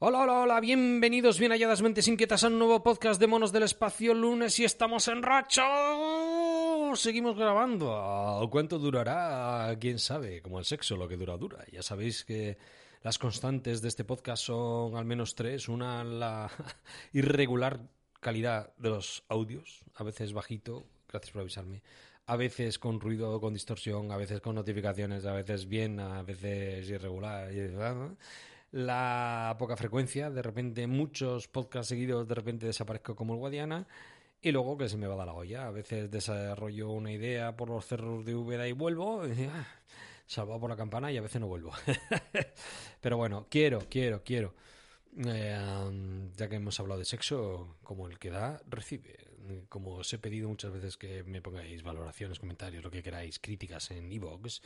Hola, 0.00 0.20
hola, 0.20 0.42
hola, 0.42 0.60
bienvenidos, 0.60 1.40
bien 1.40 1.50
halladas 1.50 1.82
mentes 1.82 2.06
inquietas 2.06 2.44
a 2.44 2.46
un 2.46 2.56
nuevo 2.60 2.84
podcast 2.84 3.20
de 3.20 3.26
Monos 3.26 3.50
del 3.50 3.64
Espacio 3.64 4.14
lunes 4.14 4.56
y 4.60 4.64
estamos 4.64 5.08
en 5.08 5.24
racho. 5.24 5.64
Seguimos 6.94 7.36
grabando. 7.36 8.48
¿Cuánto 8.48 8.78
durará? 8.78 9.76
¿Quién 9.80 9.98
sabe? 9.98 10.40
Como 10.40 10.60
el 10.60 10.66
sexo, 10.66 10.96
lo 10.96 11.08
que 11.08 11.16
dura, 11.16 11.36
dura. 11.36 11.64
Ya 11.72 11.82
sabéis 11.82 12.24
que 12.24 12.58
las 13.02 13.18
constantes 13.18 13.82
de 13.82 13.88
este 13.88 14.04
podcast 14.04 14.44
son 14.44 14.94
al 14.94 15.04
menos 15.04 15.34
tres. 15.34 15.68
Una, 15.68 16.04
la 16.04 16.48
irregular 17.12 17.80
calidad 18.20 18.72
de 18.76 18.90
los 18.90 19.24
audios, 19.28 19.84
a 19.96 20.04
veces 20.04 20.32
bajito, 20.32 20.86
gracias 21.08 21.32
por 21.32 21.40
avisarme, 21.40 21.82
a 22.26 22.36
veces 22.36 22.78
con 22.78 23.00
ruido, 23.00 23.40
con 23.40 23.52
distorsión, 23.52 24.12
a 24.12 24.16
veces 24.16 24.40
con 24.42 24.54
notificaciones, 24.54 25.26
a 25.26 25.32
veces 25.32 25.66
bien, 25.66 25.98
a 25.98 26.22
veces 26.22 26.88
irregular 26.88 27.52
la 28.70 29.56
poca 29.58 29.76
frecuencia, 29.76 30.30
de 30.30 30.42
repente 30.42 30.86
muchos 30.86 31.48
podcasts 31.48 31.88
seguidos, 31.88 32.28
de 32.28 32.34
repente 32.34 32.66
desaparezco 32.66 33.16
como 33.16 33.34
el 33.34 33.40
Guadiana 33.40 33.86
y 34.40 34.52
luego 34.52 34.76
que 34.76 34.88
se 34.88 34.96
me 34.96 35.06
va 35.06 35.14
a 35.14 35.18
dar 35.18 35.26
la 35.26 35.34
olla. 35.34 35.66
A 35.66 35.70
veces 35.70 36.10
desarrollo 36.10 36.90
una 36.90 37.12
idea 37.12 37.56
por 37.56 37.70
los 37.70 37.86
cerros 37.86 38.24
de 38.24 38.34
Úbeda 38.34 38.68
y 38.68 38.72
vuelvo, 38.72 39.26
y, 39.26 39.44
ah, 39.44 39.66
salvado 40.26 40.60
por 40.60 40.70
la 40.70 40.76
campana 40.76 41.10
y 41.10 41.16
a 41.16 41.22
veces 41.22 41.40
no 41.40 41.46
vuelvo. 41.46 41.72
Pero 43.00 43.16
bueno, 43.16 43.46
quiero, 43.50 43.80
quiero, 43.88 44.22
quiero. 44.22 44.54
Eh, 45.24 46.30
ya 46.36 46.48
que 46.48 46.56
hemos 46.56 46.78
hablado 46.78 46.98
de 46.98 47.04
sexo, 47.04 47.76
como 47.82 48.06
el 48.06 48.18
que 48.18 48.30
da, 48.30 48.60
recibe. 48.68 49.16
Como 49.70 49.94
os 49.94 50.12
he 50.12 50.18
pedido 50.18 50.48
muchas 50.48 50.70
veces 50.70 50.98
que 50.98 51.24
me 51.24 51.40
pongáis 51.40 51.82
valoraciones, 51.82 52.38
comentarios, 52.38 52.84
lo 52.84 52.90
que 52.90 53.02
queráis, 53.02 53.38
críticas 53.38 53.90
en 53.90 54.12
iVoox 54.12 54.60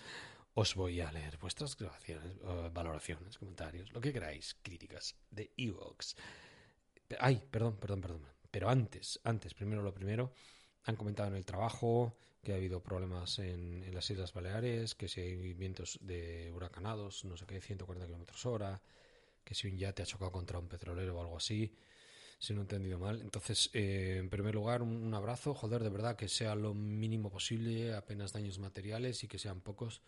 os 0.54 0.74
voy 0.74 1.00
a 1.00 1.10
leer 1.12 1.38
vuestras 1.38 1.76
grabaciones, 1.76 2.36
valoraciones, 2.72 3.38
comentarios, 3.38 3.92
lo 3.92 4.00
que 4.00 4.12
queráis, 4.12 4.56
críticas 4.62 5.16
de 5.30 5.52
Evox. 5.56 6.16
Ay, 7.18 7.42
perdón, 7.50 7.76
perdón, 7.76 8.00
perdón. 8.00 8.26
Pero 8.50 8.68
antes, 8.68 9.18
antes, 9.24 9.54
primero 9.54 9.82
lo 9.82 9.94
primero, 9.94 10.32
han 10.84 10.96
comentado 10.96 11.28
en 11.30 11.36
el 11.36 11.46
trabajo 11.46 12.16
que 12.42 12.52
ha 12.52 12.56
habido 12.56 12.82
problemas 12.82 13.38
en, 13.38 13.94
las 13.94 14.10
Islas 14.10 14.32
Baleares, 14.32 14.94
que 14.94 15.08
si 15.08 15.20
hay 15.20 15.54
vientos 15.54 15.98
de 16.02 16.50
huracanados, 16.52 17.24
no 17.24 17.36
sé 17.36 17.46
qué, 17.46 17.60
140 17.60 18.06
kilómetros 18.06 18.44
hora, 18.46 18.82
que 19.44 19.54
si 19.54 19.68
un 19.68 19.78
yate 19.78 20.02
ha 20.02 20.06
chocado 20.06 20.32
contra 20.32 20.58
un 20.58 20.68
petrolero 20.68 21.16
o 21.16 21.20
algo 21.20 21.36
así, 21.36 21.72
si 22.38 22.52
no 22.52 22.60
he 22.60 22.62
entendido 22.62 22.98
mal. 22.98 23.20
Entonces, 23.20 23.70
eh, 23.72 24.16
en 24.18 24.28
primer 24.28 24.54
lugar, 24.54 24.82
un, 24.82 25.14
abrazo, 25.14 25.54
joder, 25.54 25.84
de 25.84 25.90
verdad, 25.90 26.16
que 26.16 26.28
sea 26.28 26.56
lo 26.56 26.74
mínimo 26.74 27.30
posible, 27.30 27.94
apenas 27.94 28.32
daños 28.32 28.58
materiales 28.58 29.22
y 29.22 29.28
que 29.28 29.38
sean 29.38 29.60
pocos 29.60 30.02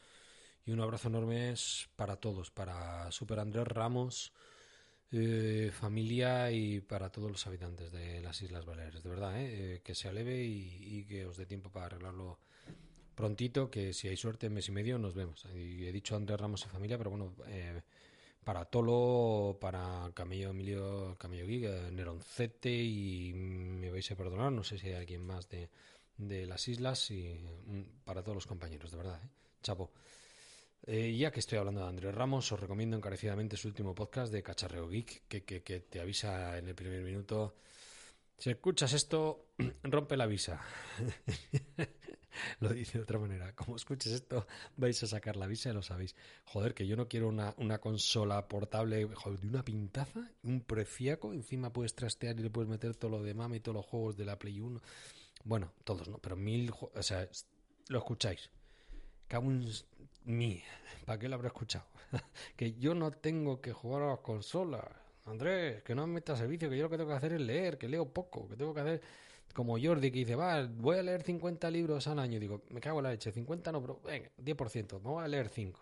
y 0.67 0.73
un 0.73 0.81
abrazo 0.81 1.09
enorme 1.09 1.55
para 1.97 2.17
todos, 2.17 2.51
para 2.51 3.11
Super 3.11 3.39
Andrés 3.39 3.69
Ramos, 3.69 4.33
eh, 5.13 5.71
familia 5.73 6.51
y 6.51 6.81
para 6.81 7.11
todos 7.11 7.31
los 7.31 7.47
habitantes 7.47 7.93
de 7.93 8.21
las 8.21 8.41
Islas 8.43 8.65
Baleares. 8.65 9.03
De 9.03 9.11
verdad, 9.11 9.35
eh, 9.37 9.83
que 9.85 9.95
se 9.95 10.09
aleve 10.09 10.43
y, 10.43 11.05
que 11.05 11.27
os 11.27 11.37
dé 11.37 11.47
tiempo 11.47 11.71
para 11.71 11.87
arreglarlo 11.87 12.39
prontito, 13.15 13.71
que 13.71 13.93
si 13.93 14.09
hay 14.09 14.17
suerte 14.17 14.49
mes 14.51 14.69
y 14.69 14.73
medio 14.73 14.99
nos 14.99 15.15
vemos. 15.15 15.47
Y 15.55 15.87
he 15.87 15.93
dicho 15.93 16.17
Andrés 16.17 16.41
Ramos 16.41 16.65
y 16.65 16.69
familia, 16.69 16.99
pero 16.99 17.11
bueno, 17.11 17.35
eh, 17.47 17.83
para 18.43 18.65
Tolo, 18.65 19.59
para 19.61 20.11
Camello 20.15 20.51
Emilio, 20.51 21.17
Camello 21.19 21.47
Giga, 21.47 21.91
Neroncete 21.91 22.75
y 22.75 23.33
me 23.35 23.91
vais 23.91 24.11
a 24.11 24.17
perdonar, 24.17 24.51
no 24.51 24.65
sé 24.65 24.79
si 24.79 24.89
hay 24.89 24.95
alguien 24.95 25.23
más 25.25 25.49
de, 25.49 25.71
de 26.17 26.47
las 26.47 26.67
islas 26.69 27.11
y 27.11 27.35
mm, 27.67 28.05
para 28.05 28.23
todos 28.23 28.37
los 28.37 28.47
compañeros, 28.47 28.91
de 28.91 28.97
verdad. 28.97 29.21
Chapo. 29.63 29.93
Eh, 30.87 31.17
ya 31.17 31.31
que 31.31 31.41
estoy 31.41 31.57
hablando 31.57 31.81
de 31.81 31.89
Andrés 31.89 32.15
Ramos, 32.15 32.53
os 32.53 32.61
recomiendo 32.61 32.97
encarecidamente 32.97 33.57
su 33.57 33.69
último 33.69 33.95
podcast 33.95 34.31
de 34.31 34.43
Cacharreo 34.43 34.87
Geek, 34.87 35.23
que, 35.29 35.43
que, 35.43 35.81
te 35.81 36.01
avisa 36.01 36.59
en 36.59 36.69
el 36.69 36.75
primer 36.75 37.03
minuto. 37.03 37.57
Si 38.37 38.51
escuchas 38.51 38.93
esto, 38.93 39.47
rompe 39.83 40.19
la 40.19 40.27
visa. 40.27 40.61
lo 42.61 42.69
dice 42.69 42.99
de 42.99 43.05
otra 43.05 43.19
manera. 43.19 43.55
Como 43.55 43.77
escuches 43.77 44.13
esto, 44.13 44.47
vais 44.77 45.03
a 45.03 45.07
sacar 45.07 45.37
la 45.37 45.47
visa 45.47 45.71
y 45.71 45.73
lo 45.73 45.83
sabéis. 45.83 46.15
Joder, 46.45 46.75
que 46.75 46.87
yo 46.87 46.97
no 46.97 47.09
quiero 47.09 47.29
una, 47.29 47.55
una 47.57 47.79
consola 47.79 48.47
portable 48.47 49.07
joder, 49.15 49.41
de 49.41 49.49
una 49.49 49.65
pintaza, 49.65 50.31
un 50.43 50.61
preciaco. 50.61 51.33
Encima 51.33 51.73
puedes 51.73 51.95
trastear 51.95 52.39
y 52.39 52.43
le 52.43 52.51
puedes 52.51 52.69
meter 52.69 52.95
todo 52.95 53.13
lo 53.13 53.23
de 53.23 53.33
mame 53.33 53.57
y 53.57 53.61
todos 53.61 53.77
los 53.77 53.87
juegos 53.87 54.19
de 54.19 54.27
la 54.27 54.39
Play 54.39 54.61
1. 54.61 54.83
Bueno, 55.45 55.73
todos 55.83 56.09
no, 56.09 56.19
pero 56.19 56.37
mil. 56.37 56.71
O 56.79 57.03
sea, 57.03 57.27
lo 57.89 57.99
escucháis. 57.99 58.51
Cago 59.29 59.47
un 59.47 59.71
ni, 60.25 60.63
¿para 61.05 61.19
qué 61.19 61.29
lo 61.29 61.35
habrá 61.37 61.49
escuchado? 61.49 61.87
que 62.57 62.75
yo 62.75 62.95
no 62.95 63.11
tengo 63.11 63.61
que 63.61 63.73
jugar 63.73 64.03
a 64.03 64.09
las 64.09 64.21
consolas. 64.21 64.85
Andrés, 65.27 65.83
que 65.83 65.95
no 65.95 66.07
me 66.07 66.15
metas 66.15 66.39
servicio, 66.39 66.69
que 66.69 66.77
yo 66.77 66.85
lo 66.85 66.91
que 66.91 66.99
tengo 66.99 67.11
que 67.11 67.17
hacer 67.17 67.33
es 67.33 67.41
leer, 67.41 67.79
que 67.79 67.89
leo 67.89 68.13
poco, 68.13 68.49
que 68.49 68.57
tengo 68.57 68.75
que 68.75 68.81
hacer 68.81 69.03
como 69.55 69.79
Jordi 69.81 70.11
que 70.11 70.19
dice, 70.19 70.35
va, 70.35 70.67
voy 70.67 70.99
a 70.99 71.03
leer 71.03 71.23
50 71.23 71.71
libros 71.71 72.07
al 72.09 72.19
año. 72.19 72.41
Digo, 72.41 72.63
me 72.71 72.81
cago 72.81 72.99
en 72.99 73.05
la 73.05 73.11
leche, 73.11 73.33
50 73.33 73.73
no, 73.73 73.81
pero 73.81 74.01
venga, 74.05 74.31
10%, 74.39 75.01
me 75.01 75.11
voy 75.11 75.25
a 75.25 75.29
leer 75.29 75.49
5. 75.49 75.81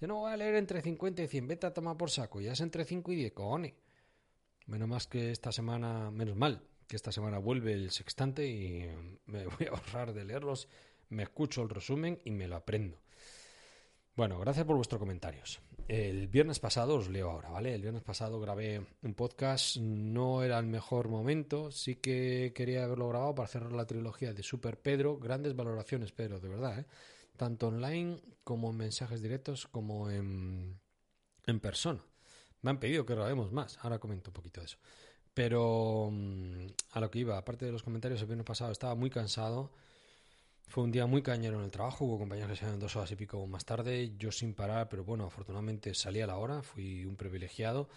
Yo 0.00 0.08
no 0.08 0.16
voy 0.16 0.32
a 0.32 0.36
leer 0.36 0.54
entre 0.54 0.80
50 0.80 1.22
y 1.22 1.28
100, 1.28 1.46
vete 1.46 1.66
a 1.66 1.74
tomar 1.74 1.96
por 1.96 2.10
saco, 2.10 2.40
ya 2.40 2.52
es 2.52 2.60
entre 2.60 2.84
5 2.84 3.12
y 3.12 3.16
10, 3.16 3.32
cojones. 3.32 3.74
Menos 4.66 4.88
más 4.88 5.06
que 5.06 5.30
esta 5.30 5.52
semana, 5.52 6.10
menos 6.10 6.36
mal, 6.36 6.62
que 6.86 6.96
esta 6.96 7.12
semana 7.12 7.38
vuelve 7.38 7.74
el 7.74 7.90
sextante 7.90 8.46
y 8.46 8.88
me 9.26 9.44
voy 9.46 9.66
a 9.66 9.70
ahorrar 9.70 10.14
de 10.14 10.24
leerlos, 10.24 10.68
me 11.10 11.24
escucho 11.24 11.62
el 11.62 11.68
resumen 11.68 12.18
y 12.24 12.30
me 12.30 12.48
lo 12.48 12.56
aprendo. 12.56 12.98
Bueno, 14.16 14.38
gracias 14.38 14.66
por 14.66 14.76
vuestros 14.76 14.98
comentarios. 14.98 15.60
El 15.88 16.28
viernes 16.28 16.60
pasado, 16.60 16.96
os 16.96 17.08
leo 17.08 17.30
ahora, 17.30 17.50
¿vale? 17.50 17.74
El 17.74 17.82
viernes 17.82 18.02
pasado 18.02 18.40
grabé 18.40 18.84
un 19.02 19.14
podcast, 19.14 19.76
no 19.78 20.42
era 20.42 20.58
el 20.58 20.66
mejor 20.66 21.08
momento, 21.08 21.72
sí 21.72 21.96
que 21.96 22.52
quería 22.54 22.84
haberlo 22.84 23.08
grabado 23.08 23.34
para 23.34 23.48
cerrar 23.48 23.72
la 23.72 23.86
trilogía 23.86 24.32
de 24.32 24.42
Super 24.42 24.78
Pedro, 24.78 25.18
grandes 25.18 25.56
valoraciones, 25.56 26.12
Pedro, 26.12 26.38
de 26.38 26.48
verdad, 26.48 26.80
¿eh? 26.80 26.86
Tanto 27.36 27.68
online 27.68 28.20
como 28.44 28.70
en 28.70 28.76
mensajes 28.76 29.22
directos 29.22 29.66
como 29.66 30.10
en, 30.10 30.78
en 31.46 31.60
persona. 31.60 32.04
Me 32.62 32.70
han 32.70 32.78
pedido 32.78 33.06
que 33.06 33.14
grabemos 33.14 33.52
más, 33.52 33.78
ahora 33.82 33.98
comento 33.98 34.30
un 34.30 34.34
poquito 34.34 34.60
de 34.60 34.66
eso. 34.66 34.78
Pero 35.34 36.10
mm, 36.12 36.66
a 36.92 37.00
lo 37.00 37.10
que 37.10 37.20
iba, 37.20 37.38
aparte 37.38 37.64
de 37.64 37.72
los 37.72 37.82
comentarios, 37.82 38.20
el 38.20 38.26
viernes 38.26 38.46
pasado 38.46 38.70
estaba 38.70 38.94
muy 38.94 39.10
cansado 39.10 39.72
fue 40.70 40.84
un 40.84 40.92
día 40.92 41.04
muy 41.04 41.20
cañero 41.20 41.58
en 41.58 41.64
el 41.64 41.70
trabajo, 41.70 42.04
hubo 42.04 42.16
compañeros 42.16 42.52
que 42.52 42.56
salieron 42.56 42.78
dos 42.78 42.94
horas 42.94 43.10
y 43.10 43.16
pico 43.16 43.44
más 43.48 43.64
tarde, 43.64 44.14
yo 44.16 44.30
sin 44.30 44.54
parar, 44.54 44.88
pero 44.88 45.02
bueno, 45.04 45.24
afortunadamente 45.26 45.92
salí 45.94 46.20
a 46.20 46.28
la 46.28 46.36
hora, 46.36 46.62
fui 46.62 47.04
un 47.04 47.16
privilegiado, 47.16 47.88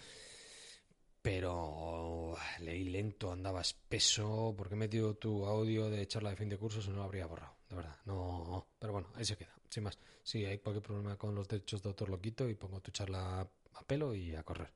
pero 1.22 2.36
leí 2.62 2.90
lento, 2.90 3.32
andaba 3.32 3.62
espeso, 3.62 4.56
porque 4.58 4.74
he 4.74 4.78
metido 4.78 5.14
tu 5.14 5.46
audio 5.46 5.88
de 5.92 6.08
charla 6.08 6.32
de 6.32 6.36
fin 6.36 6.50
de 6.50 6.58
curso, 6.58 6.82
si 6.82 6.90
no 6.90 6.96
lo 6.96 7.04
habría 7.04 7.28
borrado, 7.28 7.54
de 7.70 7.76
verdad, 7.76 7.96
no, 8.06 8.66
pero 8.80 8.94
bueno, 8.94 9.10
ahí 9.14 9.24
se 9.24 9.38
queda, 9.38 9.54
sin 9.70 9.84
más. 9.84 10.00
Si 10.24 10.44
hay 10.44 10.58
cualquier 10.58 10.84
problema 10.84 11.16
con 11.16 11.36
los 11.36 11.48
derechos 11.48 11.84
de 11.84 11.90
autor 11.90 12.10
lo 12.10 12.20
quito 12.20 12.50
y 12.50 12.56
pongo 12.56 12.82
tu 12.82 12.90
charla 12.90 13.42
a 13.42 13.84
pelo 13.86 14.16
y 14.16 14.34
a 14.36 14.42
correr. 14.42 14.72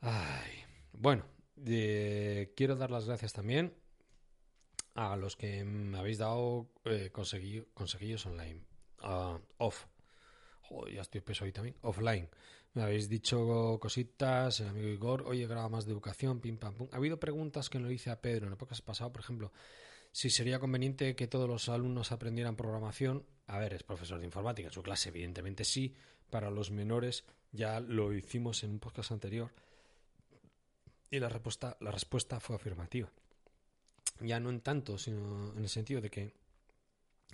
Ay, 0.00 0.52
bueno, 0.92 1.24
eh, 1.66 2.52
quiero 2.54 2.76
dar 2.76 2.92
las 2.92 3.06
gracias 3.06 3.32
también 3.32 3.81
a 4.94 5.16
los 5.16 5.36
que 5.36 5.64
me 5.64 5.98
habéis 5.98 6.18
dado 6.18 6.68
eh, 6.84 7.10
online. 7.14 8.60
Uh, 9.02 9.38
off. 9.58 9.86
Joder, 10.62 10.94
ya 10.94 11.02
estoy 11.02 11.20
peso 11.20 11.44
ahí 11.44 11.52
también. 11.52 11.76
Offline. 11.82 12.28
Me 12.74 12.82
habéis 12.82 13.08
dicho 13.08 13.78
cositas, 13.80 14.60
el 14.60 14.68
amigo 14.68 14.88
Igor, 14.88 15.22
oye, 15.26 15.46
graba 15.46 15.68
más 15.68 15.84
de 15.84 15.92
educación, 15.92 16.40
pim 16.40 16.56
pam 16.56 16.74
pum. 16.74 16.88
Ha 16.92 16.96
habido 16.96 17.20
preguntas 17.20 17.68
que 17.68 17.78
no 17.78 17.90
hice 17.90 18.10
a 18.10 18.22
Pedro 18.22 18.46
en 18.46 18.54
épocas 18.54 18.80
pasado, 18.80 19.12
por 19.12 19.20
ejemplo, 19.20 19.52
si 20.10 20.30
sería 20.30 20.58
conveniente 20.58 21.14
que 21.14 21.26
todos 21.26 21.48
los 21.48 21.68
alumnos 21.68 22.12
aprendieran 22.12 22.56
programación. 22.56 23.26
A 23.46 23.58
ver, 23.58 23.74
es 23.74 23.82
profesor 23.82 24.20
de 24.20 24.24
informática, 24.24 24.68
en 24.68 24.72
su 24.72 24.82
clase 24.82 25.10
evidentemente 25.10 25.64
sí. 25.64 25.94
Para 26.30 26.50
los 26.50 26.70
menores 26.70 27.24
ya 27.50 27.80
lo 27.80 28.14
hicimos 28.14 28.64
en 28.64 28.70
un 28.70 28.78
podcast 28.78 29.12
anterior. 29.12 29.52
Y 31.10 31.18
la 31.18 31.28
respuesta, 31.28 31.76
la 31.80 31.90
respuesta 31.90 32.40
fue 32.40 32.56
afirmativa 32.56 33.12
ya 34.24 34.40
no 34.40 34.50
en 34.50 34.60
tanto, 34.60 34.98
sino 34.98 35.52
en 35.56 35.62
el 35.62 35.68
sentido 35.68 36.00
de 36.00 36.10
que 36.10 36.34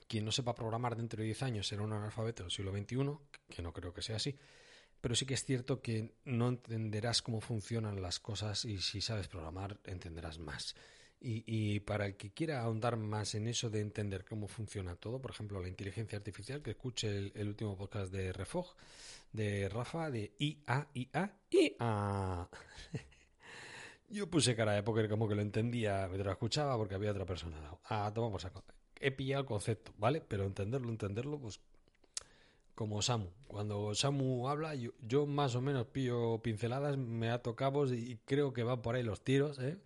quien 0.07 0.25
no 0.25 0.33
sepa 0.33 0.55
programar 0.55 0.97
dentro 0.97 1.19
de 1.19 1.27
10 1.27 1.43
años 1.43 1.69
será 1.69 1.83
un 1.83 1.93
analfabeto 1.93 2.43
del 2.43 2.53
siglo 2.53 2.73
XXI, 2.73 3.19
que 3.49 3.63
no 3.63 3.73
creo 3.73 3.93
que 3.93 4.03
sea 4.03 4.17
así, 4.17 4.37
pero 5.01 5.15
sí 5.15 5.27
que 5.27 5.35
es 5.35 5.45
cierto 5.45 5.81
que 5.81 6.15
no 6.25 6.49
entenderás 6.49 7.23
cómo 7.23 7.41
funcionan 7.41 8.03
las 8.03 8.19
cosas 8.19 8.65
y 8.65 8.79
si 8.79 9.01
sabes 9.01 9.29
programar 9.29 9.79
entenderás 9.85 10.39
más. 10.39 10.75
Y, 11.21 11.81
para 11.81 12.07
el 12.07 12.17
que 12.17 12.31
quiera 12.31 12.61
ahondar 12.61 12.97
más 12.97 13.35
en 13.35 13.49
eso 13.49 13.71
de 13.71 13.81
entender 13.81 14.25
cómo 14.25 14.47
funciona 14.47 14.95
todo, 14.95 15.21
por 15.21 15.33
ejemplo, 15.33 15.61
la 15.61 15.67
inteligencia 15.67 16.17
artificial, 16.17 16.63
que 16.63 16.71
escuche 16.71 17.09
el, 17.35 17.49
último 17.49 17.77
podcast 17.77 18.13
de 18.13 18.33
Refog, 18.33 18.77
de 19.33 19.69
Rafa, 19.69 20.13
de 20.13 20.33
IA, 20.39 20.89
IA, 20.95 21.33
IA. 21.51 22.49
Yo 24.11 24.29
puse 24.31 24.57
cara 24.57 24.73
de 24.73 24.83
póker 24.83 25.09
como 25.09 25.29
que 25.29 25.35
lo 25.35 25.43
entendía, 25.43 26.09
me 26.09 26.17
lo 26.19 26.31
escuchaba 26.31 26.77
porque 26.77 26.95
había 26.95 27.11
otra 27.11 27.27
persona. 27.27 27.57
Ah, 27.85 28.11
toma 28.15 28.31
por 28.31 28.41
saco. 28.41 28.65
He 29.01 29.11
pillado 29.11 29.43
el 29.43 29.47
concepto, 29.47 29.93
¿vale? 29.99 30.23
Pero 30.27 30.45
entenderlo, 30.45 30.89
entenderlo, 30.89 31.39
pues 31.39 31.61
como 32.79 33.03
Samu. 33.03 33.27
Cuando 33.49 33.93
Samu 33.95 34.49
habla, 34.49 34.75
yo, 34.77 35.27
más 35.27 35.57
o 35.57 35.61
menos 35.61 35.87
pillo 35.89 36.41
pinceladas, 36.43 36.97
me 36.97 37.29
ato 37.29 37.57
cabos 37.57 37.91
y 37.93 38.19
creo 38.25 38.53
que 38.53 38.63
van 38.63 38.83
por 38.83 38.95
ahí 38.95 39.03
los 39.03 39.25
tiros, 39.25 39.59
¿eh? 39.59 39.79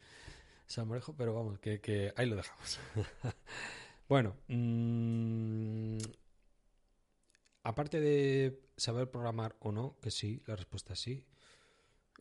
Samorejo, 0.67 1.15
pero 1.17 1.33
vamos, 1.35 1.59
que, 1.59 2.13
ahí 2.17 2.27
lo 2.27 2.37
dejamos. 2.37 2.79
bueno, 4.11 4.37
mm, 4.49 5.99
aparte 7.63 7.99
de 7.99 8.61
saber 8.77 9.11
programar 9.11 9.57
o 9.61 9.73
no, 9.73 9.97
que 10.03 10.11
sí, 10.11 10.43
la 10.47 10.57
respuesta 10.57 10.93
es 10.93 11.01
sí. 11.01 11.25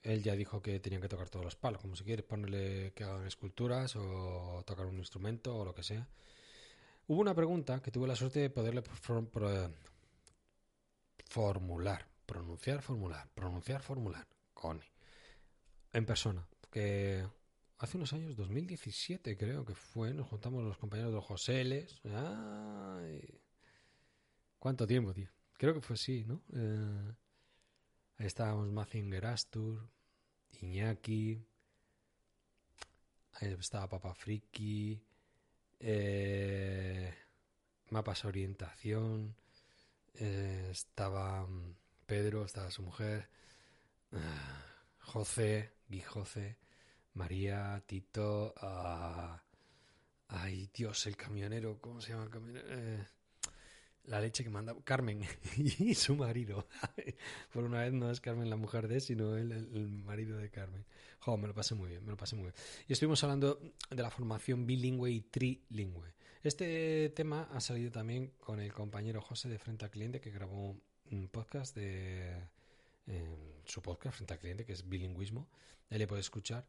Él 0.03 0.23
ya 0.23 0.35
dijo 0.35 0.61
que 0.61 0.79
tenían 0.79 1.01
que 1.01 1.09
tocar 1.09 1.29
todos 1.29 1.45
los 1.45 1.55
palos, 1.55 1.81
como 1.81 1.95
si 1.95 2.03
quieres 2.03 2.25
ponerle 2.25 2.91
que 2.93 3.03
hagan 3.03 3.27
esculturas 3.27 3.95
o 3.95 4.63
tocar 4.65 4.85
un 4.87 4.97
instrumento 4.97 5.55
o 5.55 5.65
lo 5.65 5.75
que 5.75 5.83
sea. 5.83 6.07
Hubo 7.07 7.21
una 7.21 7.35
pregunta 7.35 7.81
que 7.81 7.91
tuve 7.91 8.07
la 8.07 8.15
suerte 8.15 8.39
de 8.39 8.49
poderle 8.49 8.81
formular, 11.29 12.07
pronunciar, 12.25 12.81
formular, 12.81 13.29
pronunciar, 13.33 13.81
formular, 13.81 14.27
con 14.53 14.81
en 15.93 16.05
persona, 16.05 16.47
que 16.71 17.27
hace 17.79 17.97
unos 17.97 18.13
años, 18.13 18.35
2017 18.37 19.37
creo 19.37 19.65
que 19.65 19.75
fue, 19.75 20.13
nos 20.13 20.27
juntamos 20.27 20.63
los 20.63 20.77
compañeros 20.77 21.11
de 21.11 21.15
los 21.17 21.25
Joseles. 21.25 21.99
¿Cuánto 24.57 24.87
tiempo, 24.87 25.13
tío? 25.13 25.29
Creo 25.57 25.73
que 25.73 25.81
fue 25.81 25.95
así, 25.95 26.23
¿no? 26.23 26.41
Eh, 26.53 27.13
estábamos 28.25 28.71
Mazinger 28.71 29.25
Astur, 29.25 29.87
Iñaki, 30.61 31.43
ahí 33.33 33.53
estaba 33.59 33.89
Papa 33.89 34.13
Friki, 34.13 35.01
eh, 35.79 37.13
Mapas 37.89 38.25
Orientación, 38.25 39.35
eh, 40.15 40.69
estaba 40.71 41.45
mm, 41.45 41.75
Pedro, 42.05 42.45
estaba 42.45 42.71
su 42.71 42.83
mujer, 42.83 43.29
José, 44.99 45.73
Guy 45.89 46.01
José, 46.01 46.57
María, 47.13 47.83
Tito, 47.85 48.53
ah, 48.57 49.41
ay 50.27 50.69
Dios, 50.73 51.07
el 51.07 51.17
camionero, 51.17 51.79
¿cómo 51.81 52.01
se 52.01 52.11
llama 52.11 52.25
el 52.25 52.29
camionero? 52.29 52.67
Eh, 54.03 54.09
la 54.09 54.19
leche 54.19 54.43
que 54.43 54.49
manda 54.49 54.75
Carmen 54.83 55.21
y 55.57 55.95
su 55.95 56.15
marido. 56.15 56.67
Por 57.53 57.63
una 57.63 57.81
vez 57.81 57.93
no 57.93 58.09
es 58.11 58.21
Carmen 58.21 58.49
la 58.49 58.55
mujer 58.55 58.87
de, 58.87 58.99
sino 58.99 59.35
él, 59.37 59.51
el, 59.51 59.87
marido 59.87 60.37
de 60.37 60.49
Carmen. 60.49 60.85
Jo, 61.19 61.37
me 61.37 61.47
lo 61.47 61.53
pasé 61.53 61.75
muy 61.75 61.89
bien, 61.89 62.03
me 62.03 62.11
lo 62.11 62.17
pasé 62.17 62.35
muy 62.35 62.45
bien. 62.45 62.55
Y 62.87 62.93
estuvimos 62.93 63.23
hablando 63.23 63.59
de 63.89 64.01
la 64.01 64.09
formación 64.09 64.65
bilingüe 64.65 65.11
y 65.11 65.21
trilingüe. 65.21 66.13
Este 66.43 67.09
tema 67.15 67.47
ha 67.51 67.59
salido 67.59 67.91
también 67.91 68.31
con 68.39 68.59
el 68.59 68.73
compañero 68.73 69.21
José 69.21 69.47
de 69.47 69.59
Frente 69.59 69.85
al 69.85 69.91
Cliente 69.91 70.19
que 70.19 70.31
grabó 70.31 70.75
un 71.11 71.27
podcast 71.27 71.75
de 71.75 72.35
su 73.65 73.81
podcast 73.81 74.15
Frente 74.15 74.33
al 74.33 74.39
Cliente 74.39 74.65
que 74.65 74.73
es 74.73 74.89
bilingüismo. 74.89 75.47
Ahí 75.91 75.99
le 75.99 76.07
puede 76.07 76.21
escuchar. 76.21 76.65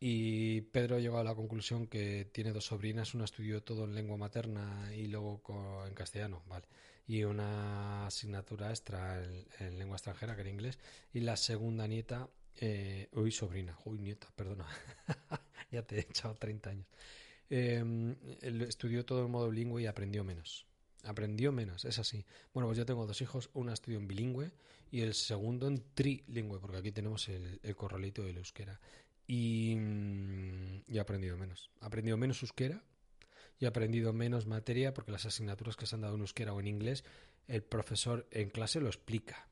Y 0.00 0.60
Pedro 0.60 1.00
llegó 1.00 1.18
a 1.18 1.24
la 1.24 1.34
conclusión 1.34 1.88
que 1.88 2.24
tiene 2.32 2.52
dos 2.52 2.66
sobrinas, 2.66 3.14
una 3.14 3.24
estudió 3.24 3.62
todo 3.62 3.84
en 3.84 3.94
lengua 3.94 4.16
materna 4.16 4.94
y 4.94 5.08
luego 5.08 5.42
en 5.86 5.94
castellano, 5.94 6.44
vale, 6.46 6.66
y 7.08 7.24
una 7.24 8.06
asignatura 8.06 8.70
extra 8.70 9.24
en, 9.58 9.78
lengua 9.78 9.96
extranjera, 9.96 10.36
que 10.36 10.42
era 10.42 10.50
inglés, 10.50 10.78
y 11.12 11.20
la 11.20 11.36
segunda 11.36 11.88
nieta, 11.88 12.28
eh, 12.60 13.08
uy, 13.12 13.32
sobrina, 13.32 13.76
uy, 13.86 13.98
nieta, 13.98 14.28
perdona, 14.36 14.68
ya 15.72 15.82
te 15.82 15.96
he 15.96 16.00
echado 16.00 16.36
30 16.36 16.70
años, 16.70 16.86
eh, 17.50 17.82
estudió 18.68 19.04
todo 19.04 19.24
en 19.24 19.32
modo 19.32 19.50
bilingüe 19.50 19.82
y 19.82 19.86
aprendió 19.86 20.22
menos. 20.22 20.66
Aprendió 21.04 21.52
menos, 21.52 21.84
es 21.84 21.98
así. 21.98 22.26
Bueno, 22.52 22.66
pues 22.66 22.76
yo 22.76 22.84
tengo 22.84 23.06
dos 23.06 23.22
hijos, 23.22 23.50
una 23.54 23.72
estudió 23.72 23.98
en 23.98 24.08
bilingüe 24.08 24.50
y 24.90 25.02
el 25.02 25.14
segundo 25.14 25.68
en 25.68 25.82
trilingüe, 25.94 26.58
porque 26.60 26.78
aquí 26.78 26.92
tenemos 26.92 27.28
el, 27.28 27.60
el 27.62 27.76
corralito 27.76 28.22
del 28.22 28.38
euskera. 28.38 28.80
Y, 29.28 29.76
mm, 29.76 30.82
y 30.88 30.96
he 30.96 31.00
aprendido 31.00 31.36
menos. 31.36 31.70
He 31.80 31.86
aprendido 31.86 32.16
menos 32.16 32.42
euskera 32.42 32.82
y 33.60 33.66
he 33.66 33.68
aprendido 33.68 34.12
menos 34.12 34.46
materia 34.46 34.92
porque 34.92 35.12
las 35.12 35.26
asignaturas 35.26 35.76
que 35.76 35.86
se 35.86 35.94
han 35.94 36.00
dado 36.00 36.16
en 36.16 36.22
euskera 36.22 36.52
o 36.52 36.58
en 36.58 36.66
inglés, 36.66 37.04
el 37.46 37.62
profesor 37.62 38.26
en 38.32 38.50
clase 38.50 38.80
lo 38.80 38.88
explica, 38.88 39.48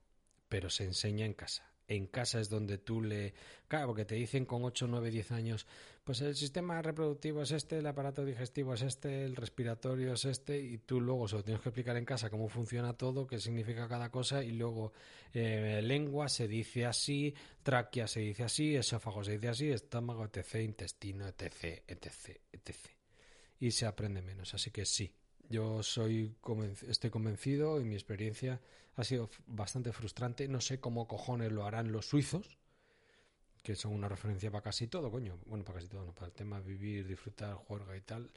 pero 0.49 0.69
se 0.70 0.82
enseña 0.82 1.25
en 1.25 1.34
casa 1.34 1.75
en 1.88 2.06
casa 2.06 2.41
es 2.41 2.49
donde 2.49 2.79
tú 2.79 3.03
le... 3.03 3.35
Claro, 3.69 3.88
porque 3.88 4.05
te 4.05 4.15
dicen 4.15 4.44
con 4.44 4.65
8, 4.65 4.87
9, 4.88 5.11
10 5.11 5.33
años, 5.33 5.67
pues 6.05 6.21
el 6.21 6.37
sistema 6.37 6.81
reproductivo 6.83 7.43
es 7.43 7.50
este, 7.50 7.79
el 7.79 7.87
aparato 7.87 8.25
digestivo 8.25 8.75
es 8.75 8.83
este, 8.83 9.25
el 9.25 9.35
respiratorio 9.35 10.12
es 10.12 10.25
este, 10.25 10.59
y 10.61 10.79
tú 10.79 11.00
luego 11.00 11.27
se 11.27 11.37
lo 11.37 11.43
tienes 11.43 11.62
que 11.62 11.71
explicar 11.71 11.97
en 11.97 12.05
casa 12.05 12.31
cómo 12.31 12.49
funciona 12.49 12.93
todo, 12.93 13.27
qué 13.27 13.41
significa 13.41 13.88
cada 13.88 14.11
cosa, 14.11 14.44
y 14.44 14.53
luego 14.53 14.93
eh, 15.33 15.81
lengua 15.83 16.29
se 16.29 16.47
dice 16.47 16.87
así, 16.87 17.35
tráquea 17.62 18.06
se 18.06 18.21
dice 18.21 18.44
así, 18.44 18.77
esófago 18.77 19.25
se 19.25 19.33
dice 19.33 19.49
así, 19.49 19.71
estómago, 19.71 20.25
etc., 20.25 20.56
intestino, 20.62 21.27
etc., 21.27 21.83
etc., 21.88 22.41
etc. 22.53 22.77
Y 23.59 23.73
se 23.73 23.87
aprende 23.87 24.23
menos, 24.23 24.55
así 24.55 24.71
que 24.71 24.85
sí, 24.85 25.12
yo 25.48 25.82
soy 25.82 26.34
estoy 26.88 27.10
convencido 27.10 27.81
y 27.81 27.84
mi 27.84 27.94
experiencia 27.94 28.60
ha 28.96 29.04
sido 29.04 29.31
bastante 29.46 29.93
frustrante. 29.93 30.48
No 30.48 30.60
sé 30.60 30.81
cómo 30.81 31.06
cojones 31.06 31.52
lo 31.52 31.64
harán 31.64 31.93
los 31.93 32.06
suizos, 32.06 32.58
que 33.62 33.76
son 33.76 33.93
una 33.93 34.08
referencia 34.08 34.50
para 34.50 34.62
casi 34.62 34.87
todo, 34.87 35.10
coño. 35.10 35.38
Bueno, 35.46 35.64
para 35.64 35.78
casi 35.78 35.88
todo, 35.88 36.04
no, 36.04 36.14
para 36.14 36.28
el 36.28 36.32
tema 36.32 36.60
vivir, 36.60 37.06
disfrutar, 37.06 37.54
juerga 37.54 37.96
y 37.96 38.00
tal, 38.00 38.31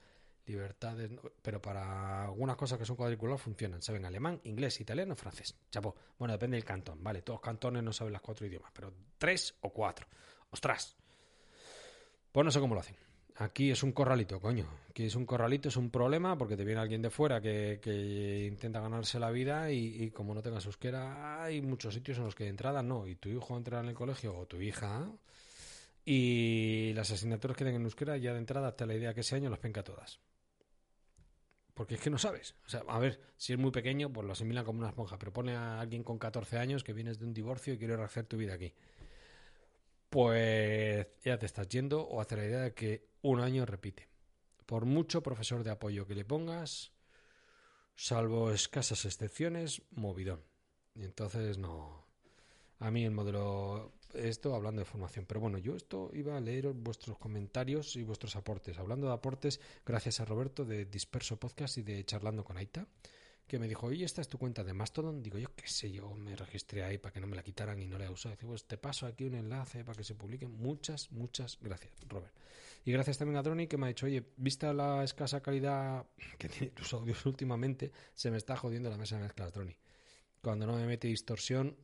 libertades, 0.45 1.11
pero 1.41 1.61
para 1.61 2.25
algunas 2.25 2.55
cosas 2.55 2.77
que 2.77 2.85
son 2.85 2.95
cuadriculares 2.95 3.41
funcionan. 3.41 3.81
Saben 3.81 4.05
alemán, 4.05 4.41
inglés, 4.43 4.79
italiano, 4.81 5.15
francés. 5.15 5.55
Chapo. 5.71 5.95
Bueno, 6.17 6.33
depende 6.33 6.57
del 6.57 6.65
cantón, 6.65 7.03
vale. 7.03 7.21
Todos 7.21 7.41
cantones 7.41 7.83
no 7.83 7.93
saben 7.93 8.13
las 8.13 8.21
cuatro 8.21 8.45
idiomas, 8.45 8.71
pero 8.73 8.93
tres 9.17 9.55
o 9.61 9.71
cuatro. 9.71 10.07
¡Ostras! 10.51 10.95
Pues 12.31 12.45
no 12.45 12.51
sé 12.51 12.59
cómo 12.59 12.75
lo 12.75 12.81
hacen. 12.81 13.08
Aquí 13.37 13.71
es 13.71 13.83
un 13.83 13.91
corralito, 13.91 14.39
coño. 14.39 14.67
Aquí 14.89 15.05
es 15.05 15.15
un 15.15 15.25
corralito, 15.25 15.69
es 15.69 15.77
un 15.77 15.89
problema 15.89 16.37
porque 16.37 16.57
te 16.57 16.65
viene 16.65 16.81
alguien 16.81 17.01
de 17.01 17.09
fuera 17.09 17.39
que, 17.39 18.47
intenta 18.49 18.81
ganarse 18.81 19.19
la 19.19 19.31
vida 19.31 19.71
y, 19.71 20.11
como 20.11 20.33
no 20.33 20.41
tengas 20.41 20.65
euskera, 20.65 21.41
hay 21.43 21.61
muchos 21.61 21.93
sitios 21.93 22.17
en 22.17 22.25
los 22.25 22.35
que 22.35 22.43
de 22.43 22.49
entrada 22.49 22.83
no. 22.83 23.07
Y 23.07 23.15
tu 23.15 23.29
hijo 23.29 23.55
entra 23.55 23.79
en 23.79 23.87
el 23.87 23.95
colegio 23.95 24.35
o 24.35 24.45
tu 24.45 24.59
hija 24.61 25.09
y 26.03 26.91
las 26.93 27.11
asignaturas 27.11 27.55
que 27.55 27.63
tengan 27.63 27.83
euskera 27.83 28.17
ya 28.17 28.33
de 28.33 28.39
entrada 28.39 28.67
hasta 28.67 28.85
la 28.85 28.95
idea 28.95 29.13
que 29.13 29.21
ese 29.21 29.35
año 29.35 29.49
las 29.49 29.59
penca 29.59 29.83
todas. 29.83 30.19
Porque 31.73 31.95
es 31.95 32.01
que 32.01 32.09
no 32.09 32.17
sabes. 32.17 32.55
O 32.65 32.69
sea, 32.69 32.81
a 32.89 32.99
ver, 32.99 33.21
si 33.37 33.53
es 33.53 33.59
muy 33.59 33.71
pequeño, 33.71 34.11
pues 34.11 34.25
lo 34.27 34.33
asimilan 34.33 34.65
como 34.65 34.79
una 34.79 34.89
esponja. 34.89 35.17
Pero 35.17 35.31
pone 35.31 35.55
a 35.55 35.79
alguien 35.79 36.03
con 36.03 36.19
14 36.19 36.57
años 36.57 36.83
que 36.83 36.91
vienes 36.91 37.19
de 37.19 37.25
un 37.25 37.33
divorcio 37.33 37.73
y 37.73 37.77
quiere 37.77 37.95
rehacer 37.95 38.25
tu 38.25 38.35
vida 38.35 38.55
aquí 38.55 38.73
pues 40.09 41.07
ya 41.23 41.37
te 41.37 41.45
estás 41.45 41.67
yendo 41.69 42.01
o 42.01 42.19
hace 42.19 42.35
la 42.35 42.45
idea 42.45 42.61
de 42.61 42.73
que 42.73 43.08
un 43.21 43.39
año 43.39 43.65
repite. 43.65 44.09
Por 44.65 44.85
mucho 44.85 45.23
profesor 45.23 45.63
de 45.63 45.71
apoyo 45.71 46.05
que 46.05 46.15
le 46.15 46.25
pongas, 46.25 46.91
salvo 47.95 48.51
escasas 48.51 49.05
excepciones, 49.05 49.81
movidón. 49.91 50.43
Y 50.95 51.03
entonces 51.03 51.57
no. 51.57 52.07
A 52.79 52.91
mí 52.91 53.03
el 53.03 53.11
modelo. 53.11 53.93
Esto 54.13 54.55
hablando 54.55 54.79
de 54.79 54.85
formación. 54.85 55.25
Pero 55.25 55.39
bueno, 55.39 55.57
yo 55.57 55.75
esto 55.75 56.09
iba 56.13 56.35
a 56.35 56.41
leer 56.41 56.73
vuestros 56.73 57.17
comentarios 57.17 57.95
y 57.95 58.03
vuestros 58.03 58.35
aportes. 58.35 58.79
Hablando 58.79 59.07
de 59.07 59.13
aportes, 59.13 59.59
gracias 59.85 60.19
a 60.19 60.25
Roberto 60.25 60.65
de 60.65 60.85
Disperso 60.85 61.39
Podcast 61.39 61.77
y 61.77 61.83
de 61.83 62.03
Charlando 62.05 62.43
con 62.43 62.57
Aita 62.57 62.87
que 63.49 63.59
me 63.59 63.67
dijo, 63.67 63.87
oye, 63.87 64.05
esta 64.05 64.21
es 64.21 64.27
tu 64.27 64.37
cuenta 64.37 64.63
de 64.63 64.73
Mastodon. 64.73 65.23
Digo, 65.23 65.39
yo 65.39 65.53
qué 65.55 65.67
sé, 65.67 65.91
yo 65.91 66.13
me 66.13 66.35
registré 66.35 66.83
ahí 66.83 66.99
para 66.99 67.11
que 67.11 67.19
no 67.19 67.25
me 67.25 67.35
la 67.35 67.41
quitaran 67.41 67.81
y 67.81 67.87
no 67.87 67.97
la 67.97 68.05
he 68.05 68.09
usado. 68.09 68.35
Dice, 68.35 68.45
pues 68.45 68.65
te 68.65 68.77
paso 68.77 69.07
aquí 69.07 69.25
un 69.25 69.33
enlace 69.33 69.83
para 69.83 69.97
que 69.97 70.03
se 70.03 70.13
publique. 70.13 70.47
Muchas, 70.47 71.11
muchas 71.11 71.57
gracias, 71.59 71.91
Robert. 72.07 72.33
Y 72.85 72.91
gracias 72.91 73.17
también 73.17 73.37
a 73.37 73.43
Droni 73.43 73.67
que 73.67 73.77
me 73.77 73.85
ha 73.85 73.89
dicho, 73.89 74.05
oye, 74.05 74.33
vista 74.37 74.73
la 74.73 75.03
escasa 75.03 75.41
calidad 75.41 76.05
que 76.37 76.49
tiene 76.49 76.71
tus 76.71 76.93
audios 76.93 77.25
últimamente, 77.25 77.91
se 78.13 78.31
me 78.31 78.37
está 78.37 78.55
jodiendo 78.55 78.89
la 78.89 78.97
mesa 78.97 79.17
de 79.17 79.23
mezclas, 79.23 79.53
Droni. 79.53 79.77
Cuando 80.41 80.65
no 80.65 80.75
me 80.75 80.85
mete 80.85 81.07
distorsión, 81.07 81.75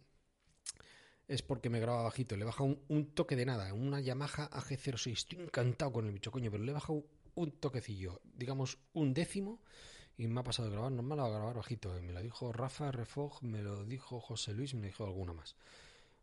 es 1.27 1.41
porque 1.41 1.69
me 1.69 1.79
graba 1.79 2.03
bajito. 2.03 2.37
Le 2.37 2.45
baja 2.45 2.63
un, 2.63 2.81
un, 2.87 3.13
toque 3.13 3.35
de 3.35 3.45
nada, 3.45 3.73
una 3.73 3.99
Yamaha 3.99 4.49
AG06. 4.49 5.11
Estoy 5.11 5.39
encantado 5.39 5.91
con 5.91 6.05
el 6.05 6.13
bicho, 6.13 6.31
coño, 6.31 6.51
pero 6.51 6.63
le 6.63 6.71
baja 6.71 6.93
un, 6.93 7.05
un 7.35 7.51
toquecillo, 7.51 8.21
digamos 8.23 8.77
un 8.93 9.13
décimo 9.13 9.61
y 10.17 10.27
me 10.27 10.39
ha 10.39 10.43
pasado 10.43 10.69
de 10.69 10.75
grabar 10.75 10.91
normal 10.91 11.19
a 11.19 11.29
grabar 11.29 11.55
bajito. 11.55 11.93
Me 12.01 12.13
lo 12.13 12.21
dijo 12.21 12.51
Rafa 12.51 12.91
Refog, 12.91 13.43
me 13.43 13.61
lo 13.61 13.85
dijo 13.85 14.19
José 14.19 14.53
Luis, 14.53 14.73
me 14.73 14.81
lo 14.81 14.87
dijo 14.87 15.05
alguna 15.05 15.33
más. 15.33 15.55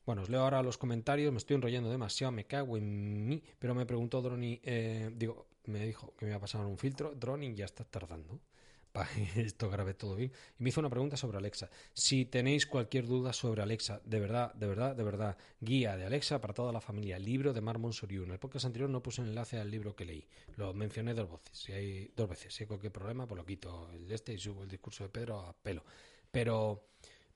Bueno, 0.05 0.23
os 0.23 0.29
leo 0.29 0.41
ahora 0.41 0.63
los 0.63 0.79
comentarios, 0.79 1.33
me 1.33 1.39
estoy 1.39 1.57
enrollando 1.57 1.91
demasiado, 1.91 2.33
me 2.33 2.45
cago 2.45 2.77
en 2.77 3.29
mí, 3.29 3.43
pero 3.59 3.75
me 3.75 3.87
preguntó 3.87 4.21
Droni, 4.21 4.61
eh, 4.65 5.11
digo, 5.15 5.47
me 5.67 5.87
dijo 5.87 6.15
que 6.17 6.25
me 6.25 6.31
iba 6.31 6.39
a 6.39 6.41
pasar 6.41 6.65
un 6.67 6.77
filtro, 6.77 7.15
Droni 7.15 7.55
ya 7.55 7.65
está 7.65 7.85
tardando 7.85 8.41
para 8.93 9.09
esto 9.37 9.71
grabe 9.71 9.95
todo 9.95 10.17
bien. 10.17 10.33
Y 10.59 10.63
me 10.63 10.69
hizo 10.69 10.81
una 10.81 10.91
pregunta 10.91 11.17
sobre 11.17 11.39
Alexa. 11.39 11.71
Si 11.95 12.27
tenéis 12.27 12.67
cualquier 12.67 13.07
duda 13.07 13.33
sobre 13.33 13.63
Alexa, 13.63 14.03
de 14.05 14.21
verdad, 14.21 14.53
de 14.55 14.67
verdad, 14.67 14.95
de 14.95 15.03
verdad, 15.03 15.39
guía 15.61 15.97
de 15.97 16.05
Alexa 16.05 16.41
para 16.43 16.53
toda 16.53 16.73
la 16.73 16.81
familia, 16.81 17.19
libro 17.19 17.55
de 17.55 17.63
Marmon 17.63 17.95
Soriu. 17.95 18.25
En 18.25 18.33
el 18.33 18.39
podcast 18.39 18.67
anterior 18.67 18.91
no 18.91 19.03
puse 19.03 19.23
un 19.23 19.29
enlace 19.29 19.59
al 19.59 19.71
libro 19.71 19.97
que 19.97 20.05
leí. 20.05 20.29
Lo 20.57 20.75
mencioné 20.75 21.15
dos 21.15 21.31
veces. 21.31 21.57
Si 21.57 21.73
hay 21.73 22.13
dos 22.15 22.29
veces, 22.29 22.55
si 22.55 22.65
hay 22.65 22.69
cualquier 22.69 22.93
problema, 22.93 23.27
pues 23.27 23.39
lo 23.39 23.47
quito 23.47 23.89
el 23.93 24.07
de 24.07 24.15
este 24.15 24.35
y 24.35 24.39
subo 24.39 24.63
el 24.63 24.69
discurso 24.69 25.05
de 25.05 25.11
Pedro 25.11 25.41
a 25.41 25.55
pelo. 25.55 25.85
Pero 26.31 26.89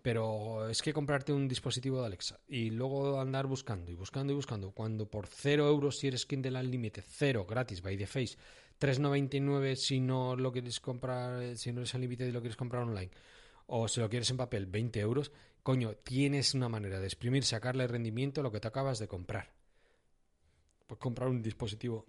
Pero 0.06 0.68
es 0.68 0.82
que 0.82 0.92
comprarte 0.92 1.32
un 1.32 1.48
dispositivo 1.48 1.98
de 2.00 2.06
Alexa 2.06 2.38
y 2.46 2.70
luego 2.70 3.20
andar 3.20 3.48
buscando 3.48 3.90
y 3.90 3.94
buscando 3.96 4.32
y 4.32 4.36
buscando, 4.36 4.70
cuando 4.70 5.10
por 5.10 5.26
cero 5.26 5.66
euros 5.66 5.98
si 5.98 6.06
eres 6.06 6.26
Kindle 6.26 6.62
límite 6.62 7.02
cero 7.02 7.44
gratis 7.44 7.82
by 7.82 7.96
the 7.96 8.06
face, 8.06 8.38
3,99 8.78 9.74
si 9.74 9.98
no 9.98 10.36
lo 10.36 10.52
quieres 10.52 10.78
comprar, 10.78 11.56
si 11.56 11.72
no 11.72 11.80
eres 11.80 11.92
al 11.96 12.02
límite 12.02 12.24
y 12.24 12.30
lo 12.30 12.38
quieres 12.40 12.56
comprar 12.56 12.84
online, 12.84 13.10
o 13.66 13.88
si 13.88 13.98
lo 13.98 14.08
quieres 14.08 14.30
en 14.30 14.36
papel, 14.36 14.66
20 14.66 15.00
euros, 15.00 15.32
coño, 15.64 15.96
tienes 15.96 16.54
una 16.54 16.68
manera 16.68 17.00
de 17.00 17.06
exprimir, 17.06 17.42
sacarle 17.42 17.88
rendimiento 17.88 18.42
a 18.42 18.44
lo 18.44 18.52
que 18.52 18.60
te 18.60 18.68
acabas 18.68 19.00
de 19.00 19.08
comprar. 19.08 19.54
Pues 20.86 21.00
comprar 21.00 21.28
un 21.28 21.42
dispositivo 21.42 22.06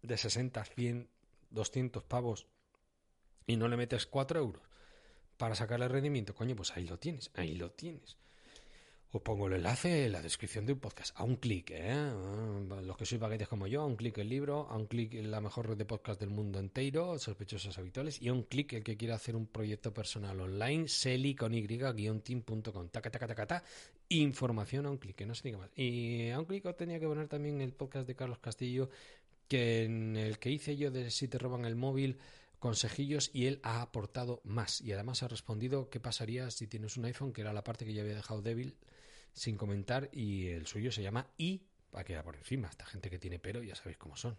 de 0.00 0.16
60, 0.16 0.64
100, 0.64 1.08
200 1.50 2.04
pavos 2.04 2.46
y 3.48 3.56
no 3.56 3.66
le 3.66 3.76
metes 3.76 4.06
4 4.06 4.38
euros 4.38 4.71
para 5.36 5.54
sacarle 5.54 5.88
rendimiento, 5.88 6.34
coño, 6.34 6.54
pues 6.56 6.76
ahí 6.76 6.86
lo 6.86 6.98
tienes, 6.98 7.30
ahí 7.34 7.54
lo 7.54 7.70
tienes. 7.70 8.16
Os 9.14 9.20
pongo 9.20 9.46
el 9.46 9.52
enlace 9.52 10.06
en 10.06 10.12
la 10.12 10.22
descripción 10.22 10.64
de 10.64 10.72
un 10.72 10.78
podcast. 10.78 11.14
A 11.20 11.24
un 11.24 11.36
clic, 11.36 11.70
¿eh? 11.70 12.10
Los 12.82 12.96
que 12.96 13.04
sois 13.04 13.20
baguetes 13.20 13.46
como 13.46 13.66
yo, 13.66 13.82
a 13.82 13.86
un 13.86 13.94
clic 13.94 14.16
el 14.16 14.30
libro, 14.30 14.66
a 14.70 14.76
un 14.78 14.86
clic 14.86 15.12
la 15.12 15.42
mejor 15.42 15.68
red 15.68 15.76
de 15.76 15.84
podcast 15.84 16.18
del 16.18 16.30
mundo 16.30 16.58
entero, 16.58 17.18
sospechosos 17.18 17.76
habituales, 17.76 18.22
y 18.22 18.28
a 18.28 18.32
un 18.32 18.44
clic 18.44 18.72
el 18.72 18.82
que 18.82 18.96
quiera 18.96 19.16
hacer 19.16 19.36
un 19.36 19.46
proyecto 19.46 19.92
personal 19.92 20.40
online, 20.40 20.88
seli 20.88 21.34
con 21.34 21.52
y-team.com. 21.52 22.88
Taca, 22.88 23.10
taca, 23.10 23.26
taca. 23.26 23.64
Información 24.08 24.86
a 24.86 24.90
un 24.90 24.96
clic, 24.96 25.14
que 25.14 25.26
no 25.26 25.34
se 25.34 25.42
diga 25.46 25.58
más. 25.58 25.70
Y 25.76 26.30
a 26.30 26.38
un 26.38 26.46
clic 26.46 26.64
os 26.64 26.76
tenía 26.78 26.98
que 26.98 27.06
poner 27.06 27.28
también 27.28 27.60
el 27.60 27.74
podcast 27.74 28.06
de 28.06 28.14
Carlos 28.14 28.38
Castillo, 28.38 28.88
que 29.46 29.84
en 29.84 30.16
el 30.16 30.38
que 30.38 30.50
hice 30.50 30.74
yo 30.78 30.90
de 30.90 31.10
si 31.10 31.28
te 31.28 31.36
roban 31.36 31.66
el 31.66 31.76
móvil 31.76 32.16
consejillos 32.62 33.28
y 33.34 33.46
él 33.46 33.58
ha 33.64 33.82
aportado 33.82 34.40
más 34.44 34.80
y 34.80 34.92
además 34.92 35.24
ha 35.24 35.28
respondido 35.28 35.90
qué 35.90 35.98
pasaría 35.98 36.48
si 36.52 36.68
tienes 36.68 36.96
un 36.96 37.04
iPhone, 37.06 37.32
que 37.32 37.40
era 37.40 37.52
la 37.52 37.64
parte 37.64 37.84
que 37.84 37.92
yo 37.92 38.02
había 38.02 38.14
dejado 38.14 38.40
débil 38.40 38.76
sin 39.32 39.56
comentar 39.56 40.08
y 40.12 40.46
el 40.46 40.68
suyo 40.68 40.92
se 40.92 41.02
llama 41.02 41.26
I, 41.38 41.60
para 41.90 42.04
quedar 42.04 42.22
por 42.22 42.36
encima. 42.36 42.68
Esta 42.68 42.86
gente 42.86 43.10
que 43.10 43.18
tiene 43.18 43.40
pero 43.40 43.64
ya 43.64 43.74
sabéis 43.74 43.98
cómo 43.98 44.16
son. 44.16 44.38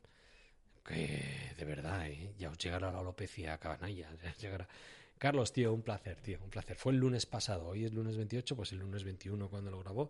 Que 0.85 1.53
de 1.57 1.65
verdad, 1.65 2.07
¿eh? 2.07 2.33
ya 2.37 2.49
os 2.49 2.57
llegará 2.57 2.93
la 2.93 2.99
alopecia 2.99 3.57
cabanalla. 3.57 4.09
Llegará. 4.39 4.69
Carlos, 5.17 5.51
tío, 5.51 5.73
un 5.73 5.81
placer, 5.81 6.21
tío, 6.21 6.39
un 6.41 6.49
placer. 6.49 6.77
Fue 6.77 6.93
el 6.93 6.99
lunes 6.99 7.25
pasado, 7.25 7.67
hoy 7.67 7.83
es 7.83 7.91
lunes 7.91 8.15
28, 8.15 8.55
pues 8.55 8.71
el 8.71 8.79
lunes 8.79 9.03
21 9.03 9.49
cuando 9.49 9.69
lo 9.69 9.79
grabó. 9.79 10.09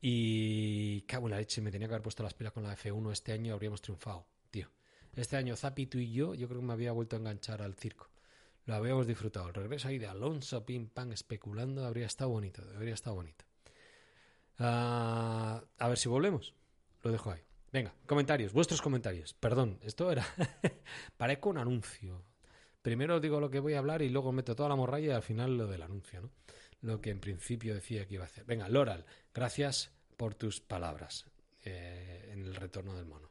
Y 0.00 1.02
cago 1.02 1.26
en 1.26 1.32
la 1.32 1.36
leche, 1.36 1.60
me 1.60 1.70
tenía 1.70 1.88
que 1.88 1.92
haber 1.92 2.02
puesto 2.02 2.22
las 2.22 2.32
pilas 2.32 2.54
con 2.54 2.62
la 2.62 2.74
F1 2.74 3.12
este 3.12 3.32
año, 3.32 3.52
habríamos 3.52 3.82
triunfado. 3.82 4.24
Este 5.16 5.36
año 5.36 5.56
Zapi, 5.56 5.86
tú 5.86 5.98
y 5.98 6.12
yo, 6.12 6.34
yo 6.34 6.48
creo 6.48 6.60
que 6.60 6.66
me 6.66 6.72
había 6.72 6.92
vuelto 6.92 7.16
a 7.16 7.18
enganchar 7.18 7.62
al 7.62 7.74
circo. 7.74 8.08
Lo 8.66 8.74
habíamos 8.74 9.06
disfrutado. 9.06 9.48
El 9.48 9.54
regreso 9.54 9.88
ahí 9.88 9.98
de 9.98 10.06
Alonso, 10.06 10.64
pim, 10.64 10.88
pam, 10.88 11.12
especulando, 11.12 11.84
habría 11.84 12.06
estado 12.06 12.30
bonito, 12.30 12.62
habría 12.76 12.94
estado 12.94 13.16
bonito. 13.16 13.44
Ah, 14.58 15.62
a 15.78 15.88
ver 15.88 15.98
si 15.98 16.08
volvemos. 16.08 16.54
Lo 17.02 17.10
dejo 17.10 17.30
ahí. 17.30 17.40
Venga, 17.72 17.94
comentarios, 18.06 18.52
vuestros 18.52 18.82
comentarios. 18.82 19.34
Perdón, 19.34 19.78
esto 19.82 20.10
era. 20.10 20.26
Parezco 21.16 21.50
un 21.50 21.58
anuncio. 21.58 22.24
Primero 22.82 23.20
digo 23.20 23.40
lo 23.40 23.50
que 23.50 23.60
voy 23.60 23.74
a 23.74 23.78
hablar 23.78 24.02
y 24.02 24.08
luego 24.08 24.32
meto 24.32 24.56
toda 24.56 24.68
la 24.68 24.76
morralla 24.76 25.06
y 25.06 25.10
al 25.10 25.22
final 25.22 25.56
lo 25.56 25.66
del 25.66 25.82
anuncio, 25.82 26.22
¿no? 26.22 26.30
Lo 26.82 27.00
que 27.00 27.10
en 27.10 27.20
principio 27.20 27.74
decía 27.74 28.06
que 28.06 28.14
iba 28.14 28.24
a 28.24 28.26
hacer. 28.26 28.44
Venga, 28.44 28.68
Loral, 28.68 29.04
gracias 29.34 29.92
por 30.16 30.34
tus 30.34 30.60
palabras 30.60 31.26
eh, 31.64 32.30
en 32.32 32.44
el 32.44 32.54
retorno 32.54 32.94
del 32.94 33.06
mono. 33.06 33.29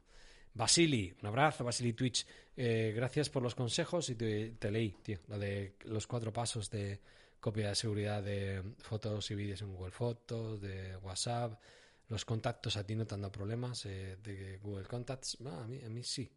Basili, 0.54 1.14
un 1.20 1.26
abrazo, 1.28 1.64
Basili 1.64 1.92
Twitch. 1.92 2.26
Eh, 2.56 2.92
gracias 2.94 3.30
por 3.30 3.42
los 3.42 3.54
consejos 3.54 4.10
y 4.10 4.16
te, 4.16 4.70
leí, 4.70 4.90
tío, 5.02 5.18
lo 5.28 5.38
de 5.38 5.76
los 5.84 6.06
cuatro 6.06 6.32
pasos 6.32 6.70
de 6.70 7.00
copia 7.38 7.68
de 7.70 7.74
seguridad 7.74 8.22
de 8.22 8.62
fotos 8.78 9.30
y 9.30 9.34
vídeos 9.34 9.62
en 9.62 9.72
Google 9.72 9.92
Fotos, 9.92 10.60
de 10.60 10.96
WhatsApp, 10.96 11.58
los 12.08 12.24
contactos 12.24 12.76
a 12.76 12.84
ti 12.84 12.94
no 12.94 13.06
te 13.06 13.14
han 13.14 13.22
dado 13.22 13.32
problemas 13.32 13.86
eh, 13.86 14.18
de 14.22 14.58
Google 14.58 14.84
Contacts, 14.84 15.38
a, 15.46 15.66
mí, 15.66 15.80
a 15.82 15.88
mí 15.88 16.02
sí, 16.02 16.30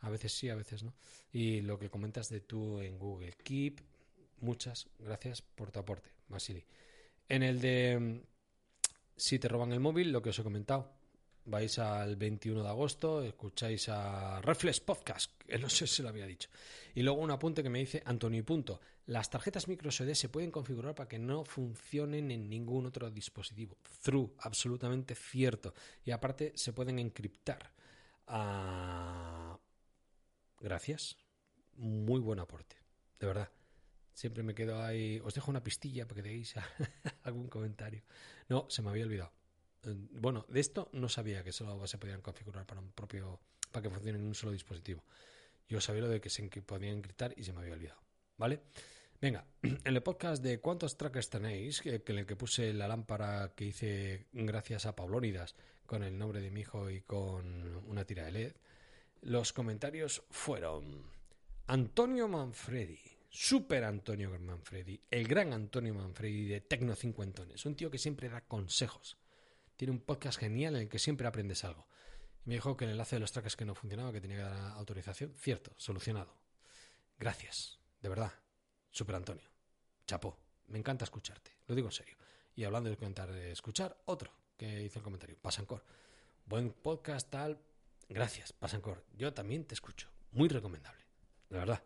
a 0.00 0.10
veces 0.10 0.32
sí, 0.32 0.48
a 0.48 0.56
veces 0.56 0.82
no. 0.82 0.94
Y 1.32 1.60
lo 1.60 1.78
que 1.78 1.90
comentas 1.90 2.28
de 2.28 2.40
tú 2.40 2.80
en 2.80 2.98
Google 2.98 3.34
Keep, 3.44 3.80
muchas 4.40 4.88
gracias 4.98 5.42
por 5.42 5.70
tu 5.70 5.78
aporte, 5.78 6.10
Basili. 6.28 6.64
En 7.28 7.42
el 7.42 7.60
de 7.60 7.98
mm, 8.00 8.20
si 9.16 9.38
te 9.38 9.48
roban 9.48 9.72
el 9.72 9.80
móvil, 9.80 10.12
lo 10.12 10.22
que 10.22 10.30
os 10.30 10.38
he 10.38 10.42
comentado, 10.42 10.97
vais 11.48 11.78
al 11.78 12.16
21 12.16 12.62
de 12.62 12.68
agosto, 12.68 13.22
escucháis 13.22 13.88
a 13.88 14.40
Reflex 14.42 14.80
Podcast, 14.80 15.32
que 15.46 15.58
no 15.58 15.68
sé 15.68 15.86
si 15.86 16.02
lo 16.02 16.10
había 16.10 16.26
dicho. 16.26 16.50
Y 16.94 17.02
luego 17.02 17.20
un 17.20 17.30
apunte 17.30 17.62
que 17.62 17.70
me 17.70 17.78
dice 17.78 18.02
Antonio 18.04 18.44
Punto. 18.44 18.80
Las 19.06 19.30
tarjetas 19.30 19.68
micro 19.68 19.90
SD 19.90 20.14
se 20.14 20.28
pueden 20.28 20.50
configurar 20.50 20.94
para 20.94 21.08
que 21.08 21.18
no 21.18 21.44
funcionen 21.44 22.30
en 22.30 22.50
ningún 22.50 22.84
otro 22.84 23.10
dispositivo. 23.10 23.78
True, 24.02 24.30
absolutamente 24.40 25.14
cierto. 25.14 25.72
Y 26.04 26.10
aparte 26.10 26.52
se 26.54 26.74
pueden 26.74 26.98
encriptar. 26.98 27.72
Ah, 28.26 29.58
gracias. 30.60 31.16
Muy 31.76 32.20
buen 32.20 32.40
aporte. 32.40 32.76
De 33.18 33.26
verdad. 33.26 33.50
Siempre 34.12 34.42
me 34.42 34.54
quedo 34.54 34.82
ahí. 34.82 35.20
Os 35.24 35.32
dejo 35.32 35.50
una 35.50 35.62
pistilla 35.62 36.06
para 36.06 36.20
que 36.20 36.28
deis 36.28 36.54
algún 37.22 37.48
comentario. 37.48 38.02
No, 38.48 38.66
se 38.68 38.82
me 38.82 38.90
había 38.90 39.04
olvidado. 39.04 39.37
Bueno, 39.82 40.44
de 40.48 40.60
esto 40.60 40.88
no 40.92 41.08
sabía 41.08 41.44
que 41.44 41.52
solo 41.52 41.86
se 41.86 41.98
podían 41.98 42.20
configurar 42.20 42.66
para 42.66 42.80
un 42.80 42.92
propio, 42.92 43.40
para 43.70 43.82
que 43.82 43.90
funcione 43.90 44.18
en 44.18 44.26
un 44.26 44.34
solo 44.34 44.52
dispositivo. 44.52 45.04
Yo 45.68 45.80
sabía 45.80 46.02
lo 46.02 46.08
de 46.08 46.20
que 46.20 46.30
se 46.30 46.42
podían 46.62 46.96
encriptar 46.96 47.34
y 47.36 47.44
se 47.44 47.52
me 47.52 47.60
había 47.60 47.74
olvidado. 47.74 48.00
¿Vale? 48.36 48.62
Venga, 49.20 49.44
en 49.62 49.80
el 49.84 50.02
podcast 50.02 50.42
de 50.42 50.60
cuántos 50.60 50.96
trackers 50.96 51.28
tenéis, 51.28 51.80
que, 51.80 52.02
en 52.06 52.18
el 52.18 52.26
que 52.26 52.36
puse 52.36 52.72
la 52.72 52.88
lámpara 52.88 53.52
que 53.54 53.66
hice 53.66 54.26
gracias 54.32 54.86
a 54.86 54.94
Paulónidas 54.94 55.56
con 55.86 56.02
el 56.02 56.16
nombre 56.16 56.40
de 56.40 56.50
mi 56.50 56.60
hijo 56.60 56.88
y 56.90 57.02
con 57.02 57.76
una 57.86 58.04
tira 58.04 58.24
de 58.24 58.32
LED, 58.32 58.52
los 59.22 59.52
comentarios 59.52 60.22
fueron 60.30 61.02
Antonio 61.66 62.28
Manfredi, 62.28 63.00
super 63.28 63.84
Antonio 63.84 64.30
Manfredi, 64.38 65.00
el 65.10 65.26
gran 65.26 65.52
Antonio 65.52 65.94
Manfredi 65.94 66.46
de 66.46 66.60
Tecno 66.60 66.94
Cincuentones, 66.94 67.66
un 67.66 67.74
tío 67.74 67.90
que 67.90 67.98
siempre 67.98 68.28
da 68.28 68.42
consejos 68.42 69.18
tiene 69.78 69.92
un 69.92 70.00
podcast 70.00 70.40
genial 70.40 70.74
en 70.74 70.82
el 70.82 70.88
que 70.88 70.98
siempre 70.98 71.28
aprendes 71.28 71.62
algo. 71.62 71.86
Me 72.44 72.54
dijo 72.54 72.76
que 72.76 72.84
el 72.84 72.90
enlace 72.90 73.14
de 73.14 73.20
los 73.20 73.30
trackers 73.30 73.54
que 73.54 73.64
no 73.64 73.76
funcionaba, 73.76 74.12
que 74.12 74.20
tenía 74.20 74.38
que 74.38 74.42
dar 74.42 74.72
autorización. 74.72 75.32
Cierto, 75.36 75.72
solucionado. 75.76 76.34
Gracias, 77.16 77.78
de 78.02 78.08
verdad. 78.08 78.32
Super 78.90 79.14
Antonio. 79.14 79.48
Chapó. 80.04 80.36
Me 80.66 80.78
encanta 80.78 81.04
escucharte. 81.04 81.52
Lo 81.68 81.76
digo 81.76 81.88
en 81.88 81.92
serio. 81.92 82.16
Y 82.56 82.64
hablando 82.64 82.90
de 82.90 82.96
comentar, 82.96 83.30
de 83.30 83.52
escuchar, 83.52 83.96
otro 84.06 84.32
que 84.56 84.82
hizo 84.82 84.98
el 84.98 85.04
comentario. 85.04 85.38
Pasancor. 85.40 85.84
Buen 86.44 86.72
podcast, 86.72 87.30
tal. 87.30 87.60
Gracias, 88.08 88.52
Pasancor. 88.52 89.04
Yo 89.16 89.32
también 89.32 89.64
te 89.64 89.74
escucho. 89.74 90.08
Muy 90.32 90.48
recomendable. 90.48 91.04
De 91.48 91.56
verdad. 91.56 91.84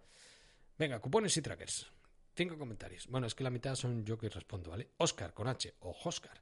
Venga, 0.79 0.99
cupones 0.99 1.37
y 1.37 1.43
trackers. 1.43 1.89
Cinco 2.35 2.57
comentarios. 2.57 3.07
Bueno, 3.09 3.27
es 3.27 3.35
que 3.35 3.45
la 3.45 3.51
mitad 3.51 3.75
son 3.75 4.03
yo 4.07 4.17
que 4.17 4.31
respondo, 4.31 4.71
¿vale? 4.71 4.93
Oscar 4.97 5.35
con 5.35 5.47
H 5.47 5.75
o 5.81 5.95
Oscar. 6.05 6.41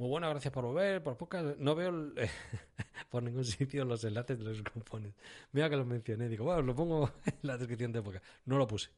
Muy 0.00 0.08
buena, 0.08 0.30
gracias 0.30 0.50
por 0.54 0.64
volver. 0.64 1.02
Por 1.02 1.18
pocas, 1.18 1.58
no 1.58 1.74
veo 1.74 1.92
por 3.10 3.22
ningún 3.22 3.44
sitio 3.44 3.84
los 3.84 4.02
enlaces 4.02 4.38
de 4.38 4.44
los 4.44 4.62
cupones. 4.62 5.12
Mira 5.52 5.68
que 5.68 5.76
los 5.76 5.86
mencioné. 5.86 6.26
Digo, 6.26 6.46
bueno, 6.46 6.62
lo 6.62 6.74
pongo 6.74 7.12
en 7.26 7.34
la 7.42 7.58
descripción 7.58 7.92
de 7.92 7.98
época. 7.98 8.22
No 8.46 8.56
lo 8.56 8.66
puse. 8.66 8.88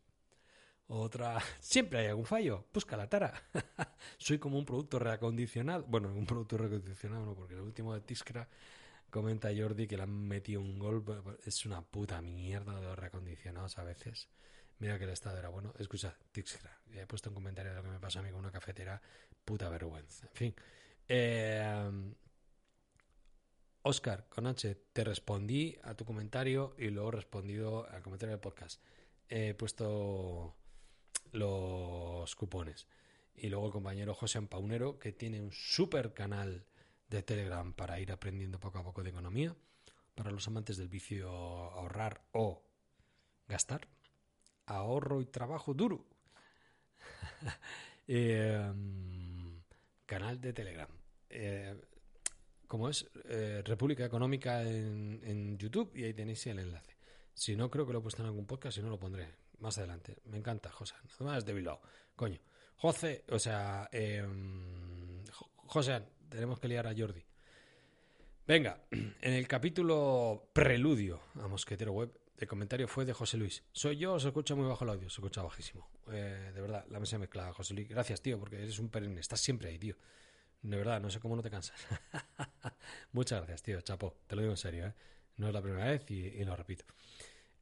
Otra. 0.87 1.42
Siempre 1.59 1.99
hay 1.99 2.06
algún 2.06 2.25
fallo. 2.25 2.66
Busca 2.73 2.97
la 2.97 3.09
tara. 3.09 3.35
Soy 4.16 4.38
como 4.38 4.56
un 4.56 4.64
producto 4.64 5.00
reacondicionado. 5.00 5.82
Bueno, 5.88 6.14
un 6.14 6.25
producto 6.25 6.56
reacondicionado 6.56 7.26
no, 7.26 7.35
porque 7.35 7.54
el 7.54 7.62
último 7.62 7.94
de 7.94 8.02
Tiscra 8.02 8.49
comenta 9.11 9.49
Jordi 9.52 9.88
que 9.88 9.97
le 9.97 10.04
han 10.04 10.28
metido 10.28 10.61
un 10.61 10.78
gol. 10.78 11.04
Es 11.44 11.66
una 11.66 11.82
puta 11.82 12.23
mierda 12.23 12.76
de 12.76 12.82
los 12.82 12.97
reacondicionados 12.97 13.76
a 13.76 13.82
veces. 13.82 14.28
Mira 14.78 14.99
que 14.99 15.04
el 15.04 15.11
estado 15.11 15.37
era 15.37 15.49
bueno. 15.49 15.75
Escucha, 15.80 16.16
Tiscra. 16.30 16.78
He 16.94 17.09
puesto 17.09 17.28
un 17.28 17.35
comentario 17.35 17.73
de 17.73 17.78
lo 17.78 17.82
que 17.82 17.90
me 17.90 17.99
pasa 17.99 18.21
a 18.21 18.23
mí 18.23 18.30
con 18.30 18.38
una 18.38 18.52
cafetera. 18.52 19.02
Puta 19.44 19.68
vergüenza. 19.68 20.28
En 20.28 20.32
fin. 20.32 20.54
Eh, 21.14 22.14
Oscar, 23.83 24.26
con 24.31 24.47
H, 24.47 24.75
te 24.95 25.04
respondí 25.04 25.76
a 25.83 25.95
tu 25.95 26.07
comentario 26.07 26.75
y 26.78 26.88
luego 26.88 27.11
he 27.11 27.16
respondido 27.16 27.87
al 27.90 28.00
comentario 28.00 28.31
del 28.31 28.40
podcast. 28.40 28.81
He 29.28 29.52
puesto 29.52 30.57
los 31.33 32.35
cupones. 32.35 32.87
Y 33.35 33.50
luego 33.50 33.66
el 33.66 33.73
compañero 33.73 34.14
José 34.14 34.40
Paunero, 34.40 34.99
que 34.99 35.12
tiene 35.12 35.42
un 35.42 35.52
super 35.52 36.14
canal 36.14 36.64
de 37.11 37.23
Telegram 37.23 37.75
para 37.75 38.00
ir 38.00 38.11
aprendiendo 38.11 38.59
poco 38.59 38.78
a 38.78 38.83
poco 38.83 39.02
de 39.02 39.11
economía, 39.11 39.54
para 40.14 40.31
los 40.31 40.49
amantes 40.49 40.78
del 40.78 40.88
vicio 40.88 41.28
ahorrar 41.28 42.23
o 42.33 42.62
gastar. 43.49 43.87
Ahorro 44.64 45.21
y 45.21 45.26
trabajo 45.26 45.75
duro. 45.75 46.07
eh, 48.09 48.73
canal 50.07 50.40
de 50.40 50.52
Telegram. 50.54 51.01
Eh, 51.32 51.74
como 52.72 52.88
es 52.88 53.06
eh, 53.28 53.62
República 53.66 54.04
Económica 54.04 54.62
en, 54.62 55.58
YouTube 55.58 55.92
y 55.94 56.04
ahí 56.04 56.14
tenéis 56.14 56.46
el 56.46 56.58
enlace. 56.58 56.96
Si 57.34 57.54
no, 57.54 57.70
creo 57.70 57.86
que 57.86 57.92
lo 57.92 57.98
he 57.98 58.02
puesto 58.02 58.22
en 58.22 58.26
algún 58.28 58.46
podcast 58.46 58.78
y 58.78 58.82
no 58.82 58.88
lo 58.88 58.98
pondré 58.98 59.28
más 59.58 59.76
adelante. 59.76 60.16
Me 60.24 60.38
encanta, 60.38 60.70
José. 60.70 60.94
Nada 61.20 61.34
más 61.34 61.44
de 61.44 61.52
Bilbao. 61.52 61.82
Coño. 62.16 62.40
José, 62.76 63.24
o 63.28 63.38
sea, 63.38 63.88
eh, 63.92 64.26
José, 65.54 66.02
tenemos 66.28 66.58
que 66.58 66.68
liar 66.68 66.86
a 66.86 66.94
Jordi. 66.96 67.22
Venga, 68.46 68.82
en 68.90 69.32
el 69.34 69.46
capítulo 69.46 70.50
preludio 70.52 71.20
a 71.40 71.48
Mosquetero 71.48 71.92
Web, 71.92 72.18
el 72.38 72.48
comentario 72.48 72.88
fue 72.88 73.04
de 73.04 73.12
José 73.12 73.36
Luis. 73.36 73.62
Soy 73.70 73.98
yo, 73.98 74.18
se 74.18 74.28
escucha 74.28 74.54
muy 74.54 74.66
bajo 74.66 74.84
el 74.84 74.90
audio, 74.90 75.08
se 75.10 75.20
escucha 75.20 75.42
bajísimo. 75.42 75.88
Eh, 76.10 76.50
de 76.54 76.60
verdad, 76.60 76.84
la 76.88 76.98
mesa 76.98 77.18
mezclada, 77.18 77.52
José 77.52 77.74
Luis. 77.74 77.88
Gracias, 77.88 78.20
tío, 78.20 78.38
porque 78.38 78.56
eres 78.56 78.78
un 78.78 78.88
perenne, 78.88 79.20
estás 79.20 79.40
siempre 79.40 79.68
ahí, 79.68 79.78
tío. 79.78 79.96
De 80.62 80.76
verdad, 80.76 81.00
no 81.00 81.11
sé 81.11 81.19
cómo 81.19 81.35
no 81.35 81.42
te 81.42 81.50
cansas. 81.50 81.76
Muchas 83.12 83.38
gracias, 83.40 83.62
tío, 83.62 83.81
chapo. 83.81 84.16
Te 84.26 84.37
lo 84.37 84.42
digo 84.42 84.52
en 84.52 84.59
serio, 84.59 84.87
¿eh? 84.87 84.95
No 85.37 85.49
es 85.49 85.54
la 85.54 85.61
primera 85.61 85.87
vez 85.87 86.09
y, 86.11 86.45
lo 86.45 86.54
repito. 86.54 86.85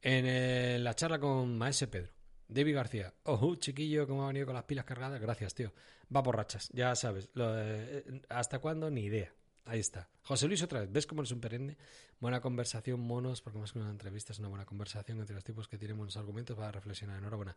En 0.01 0.25
eh, 0.27 0.77
la 0.79 0.93
charla 0.93 1.19
con 1.19 1.57
Maese 1.57 1.87
Pedro, 1.87 2.11
David 2.47 2.75
García. 2.75 3.13
Oh, 3.23 3.55
chiquillo, 3.55 4.07
cómo 4.07 4.23
ha 4.23 4.27
venido 4.27 4.45
con 4.45 4.55
las 4.55 4.65
pilas 4.65 4.85
cargadas. 4.85 5.19
Gracias, 5.19 5.55
tío. 5.55 5.73
Va 6.15 6.21
por 6.21 6.35
rachas, 6.35 6.69
ya 6.73 6.95
sabes. 6.95 7.29
Eh, 7.35 8.21
¿Hasta 8.29 8.59
cuándo? 8.59 8.91
Ni 8.91 9.05
idea. 9.05 9.33
Ahí 9.65 9.79
está. 9.79 10.09
José 10.23 10.47
Luis, 10.47 10.61
otra 10.63 10.79
vez. 10.81 10.91
¿Ves 10.91 11.05
cómo 11.05 11.21
eres 11.21 11.31
un 11.31 11.39
perenne? 11.39 11.77
Buena 12.19 12.41
conversación, 12.41 12.99
monos, 12.99 13.41
porque 13.41 13.59
más 13.59 13.71
que 13.71 13.79
una 13.79 13.89
entrevista 13.89 14.33
es 14.33 14.39
una 14.39 14.47
buena 14.47 14.65
conversación 14.65 15.19
entre 15.19 15.35
los 15.35 15.43
tipos 15.43 15.67
que 15.67 15.77
tienen 15.77 15.97
buenos 15.97 16.17
argumentos 16.17 16.55
para 16.57 16.71
reflexionar. 16.71 17.17
Enhorabuena. 17.17 17.55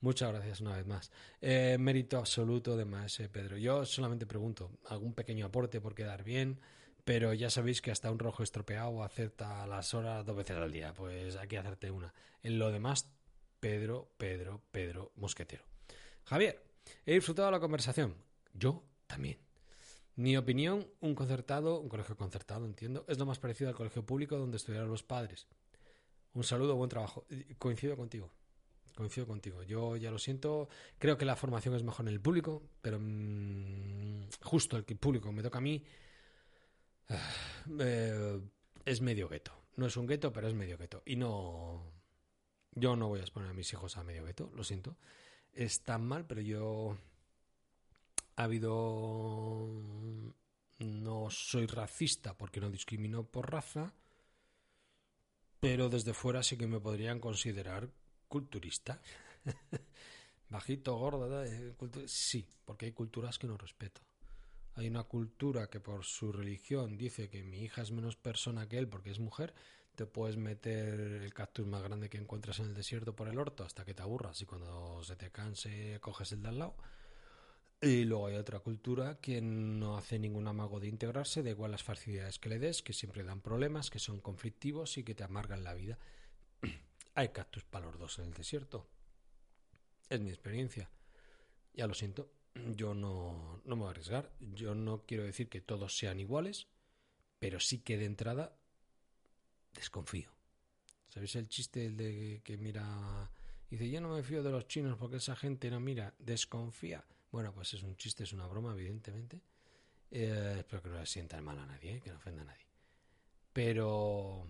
Muchas 0.00 0.30
gracias 0.30 0.60
una 0.60 0.76
vez 0.76 0.86
más. 0.86 1.10
Eh, 1.40 1.76
mérito 1.78 2.18
absoluto 2.18 2.76
de 2.76 2.84
Maese 2.84 3.28
Pedro. 3.28 3.56
Yo 3.56 3.84
solamente 3.86 4.26
pregunto, 4.26 4.70
algún 4.88 5.14
pequeño 5.14 5.46
aporte 5.46 5.80
por 5.80 5.94
quedar 5.94 6.22
bien, 6.22 6.60
pero 7.04 7.32
ya 7.32 7.48
sabéis 7.48 7.80
que 7.80 7.90
hasta 7.90 8.10
un 8.10 8.18
rojo 8.18 8.42
estropeado 8.42 9.02
acepta 9.02 9.66
las 9.66 9.94
horas 9.94 10.26
dos 10.26 10.36
veces 10.36 10.56
al 10.56 10.70
día. 10.70 10.92
Pues 10.92 11.36
hay 11.36 11.48
que 11.48 11.56
hacerte 11.56 11.90
una. 11.90 12.12
En 12.42 12.58
lo 12.58 12.70
demás, 12.70 13.08
Pedro, 13.60 14.10
Pedro, 14.18 14.62
Pedro 14.70 15.12
Mosquetero. 15.16 15.64
Javier, 16.24 16.62
he 17.06 17.14
disfrutado 17.14 17.50
la 17.50 17.60
conversación. 17.60 18.14
Yo 18.52 18.84
también. 19.06 19.45
Mi 20.16 20.36
opinión, 20.36 20.86
un 21.00 21.14
concertado, 21.14 21.80
un 21.80 21.88
colegio 21.88 22.16
concertado, 22.16 22.66
entiendo, 22.66 23.04
es 23.08 23.18
lo 23.18 23.26
más 23.26 23.38
parecido 23.38 23.70
al 23.70 23.76
colegio 23.76 24.04
público 24.04 24.36
donde 24.36 24.56
estudiaron 24.56 24.90
los 24.90 25.02
padres. 25.02 25.46
Un 26.32 26.44
saludo, 26.44 26.76
buen 26.76 26.90
trabajo. 26.90 27.26
Coincido 27.58 27.96
contigo 27.96 28.30
coincido 28.96 29.26
contigo. 29.26 29.62
Yo 29.62 29.96
ya 29.96 30.10
lo 30.10 30.18
siento. 30.18 30.68
Creo 30.98 31.16
que 31.16 31.26
la 31.26 31.36
formación 31.36 31.74
es 31.74 31.84
mejor 31.84 32.08
en 32.08 32.14
el 32.14 32.20
público, 32.20 32.62
pero 32.80 32.98
mm, 32.98 34.28
justo 34.42 34.76
el 34.76 34.84
que 34.84 34.96
público 34.96 35.30
me 35.30 35.42
toca 35.42 35.58
a 35.58 35.60
mí 35.60 35.84
eh, 37.78 38.40
es 38.84 39.00
medio 39.02 39.28
gueto. 39.28 39.52
No 39.76 39.86
es 39.86 39.96
un 39.96 40.06
gueto, 40.06 40.32
pero 40.32 40.48
es 40.48 40.54
medio 40.54 40.78
gueto. 40.78 41.02
Y 41.04 41.16
no. 41.16 41.92
Yo 42.72 42.96
no 42.96 43.08
voy 43.08 43.20
a 43.20 43.22
exponer 43.22 43.50
a 43.50 43.54
mis 43.54 43.72
hijos 43.72 43.96
a 43.96 44.02
medio 44.02 44.24
gueto, 44.24 44.50
lo 44.54 44.64
siento. 44.64 44.96
Está 45.52 45.98
mal, 45.98 46.26
pero 46.26 46.40
yo. 46.40 46.96
Ha 48.36 48.44
habido. 48.44 49.68
No 50.78 51.30
soy 51.30 51.66
racista 51.66 52.36
porque 52.36 52.60
no 52.60 52.70
discrimino 52.70 53.24
por 53.24 53.50
raza, 53.50 53.94
pero 55.60 55.88
desde 55.88 56.12
fuera 56.12 56.42
sí 56.42 56.56
que 56.56 56.66
me 56.66 56.80
podrían 56.80 57.18
considerar 57.18 57.88
culturista. 58.28 59.00
Bajito, 60.50 60.96
gordo, 60.96 61.44
eh, 61.44 61.74
sí, 62.06 62.46
porque 62.64 62.86
hay 62.86 62.92
culturas 62.92 63.38
que 63.38 63.46
no 63.46 63.56
respeto. 63.56 64.02
Hay 64.74 64.88
una 64.88 65.04
cultura 65.04 65.68
que 65.68 65.80
por 65.80 66.04
su 66.04 66.30
religión 66.32 66.98
dice 66.98 67.30
que 67.30 67.42
mi 67.42 67.62
hija 67.62 67.82
es 67.82 67.90
menos 67.90 68.16
persona 68.16 68.68
que 68.68 68.78
él 68.78 68.88
porque 68.88 69.10
es 69.10 69.18
mujer. 69.18 69.54
Te 69.94 70.04
puedes 70.04 70.36
meter 70.36 71.00
el 71.00 71.32
cactus 71.32 71.66
más 71.66 71.82
grande 71.82 72.10
que 72.10 72.18
encuentras 72.18 72.60
en 72.60 72.66
el 72.66 72.74
desierto 72.74 73.16
por 73.16 73.28
el 73.28 73.38
orto 73.38 73.64
hasta 73.64 73.86
que 73.86 73.94
te 73.94 74.02
aburras 74.02 74.40
y 74.42 74.44
cuando 74.44 75.02
se 75.02 75.16
te 75.16 75.30
canse 75.30 75.98
coges 76.00 76.32
el 76.32 76.42
de 76.42 76.48
al 76.48 76.58
lado. 76.58 76.76
Y 77.86 78.04
luego 78.04 78.26
hay 78.26 78.34
otra 78.34 78.58
cultura 78.58 79.20
que 79.20 79.40
no 79.40 79.96
hace 79.96 80.18
ningún 80.18 80.48
amago 80.48 80.80
de 80.80 80.88
integrarse, 80.88 81.44
da 81.44 81.50
igual 81.50 81.70
las 81.70 81.84
facilidades 81.84 82.40
que 82.40 82.48
le 82.48 82.58
des, 82.58 82.82
que 82.82 82.92
siempre 82.92 83.22
dan 83.22 83.40
problemas, 83.40 83.90
que 83.90 84.00
son 84.00 84.18
conflictivos 84.20 84.98
y 84.98 85.04
que 85.04 85.14
te 85.14 85.22
amargan 85.22 85.62
la 85.62 85.72
vida. 85.72 85.96
Hay 87.14 87.28
cactus 87.28 87.62
para 87.62 87.86
los 87.86 87.96
dos 87.96 88.18
en 88.18 88.24
el 88.24 88.34
desierto. 88.34 88.88
Es 90.08 90.20
mi 90.20 90.30
experiencia. 90.30 90.90
Ya 91.74 91.86
lo 91.86 91.94
siento, 91.94 92.28
yo 92.74 92.92
no, 92.92 93.62
no 93.64 93.76
me 93.76 93.82
voy 93.82 93.86
a 93.86 93.90
arriesgar. 93.92 94.32
Yo 94.40 94.74
no 94.74 95.04
quiero 95.06 95.22
decir 95.22 95.48
que 95.48 95.60
todos 95.60 95.96
sean 95.96 96.18
iguales, 96.18 96.66
pero 97.38 97.60
sí 97.60 97.78
que 97.78 97.96
de 97.98 98.06
entrada 98.06 98.56
desconfío. 99.74 100.32
¿Sabéis 101.06 101.36
el 101.36 101.48
chiste 101.48 101.92
de 101.92 102.40
que 102.42 102.56
mira... 102.56 103.30
Dice, 103.70 103.88
yo 103.88 104.00
no 104.00 104.08
me 104.08 104.24
fío 104.24 104.42
de 104.42 104.50
los 104.50 104.66
chinos 104.66 104.98
porque 104.98 105.18
esa 105.18 105.36
gente 105.36 105.70
no 105.70 105.78
mira, 105.78 106.14
desconfía. 106.18 107.04
Bueno, 107.36 107.52
pues 107.52 107.74
es 107.74 107.82
un 107.82 107.98
chiste, 107.98 108.24
es 108.24 108.32
una 108.32 108.46
broma, 108.46 108.72
evidentemente. 108.72 109.42
Eh, 110.10 110.54
espero 110.56 110.82
que 110.82 110.88
no 110.88 110.98
le 110.98 111.04
sienta 111.04 111.38
mal 111.42 111.58
a 111.58 111.66
nadie, 111.66 111.96
eh, 111.96 112.00
que 112.00 112.08
no 112.08 112.16
ofenda 112.16 112.40
a 112.40 112.44
nadie. 112.46 112.66
Pero 113.52 114.48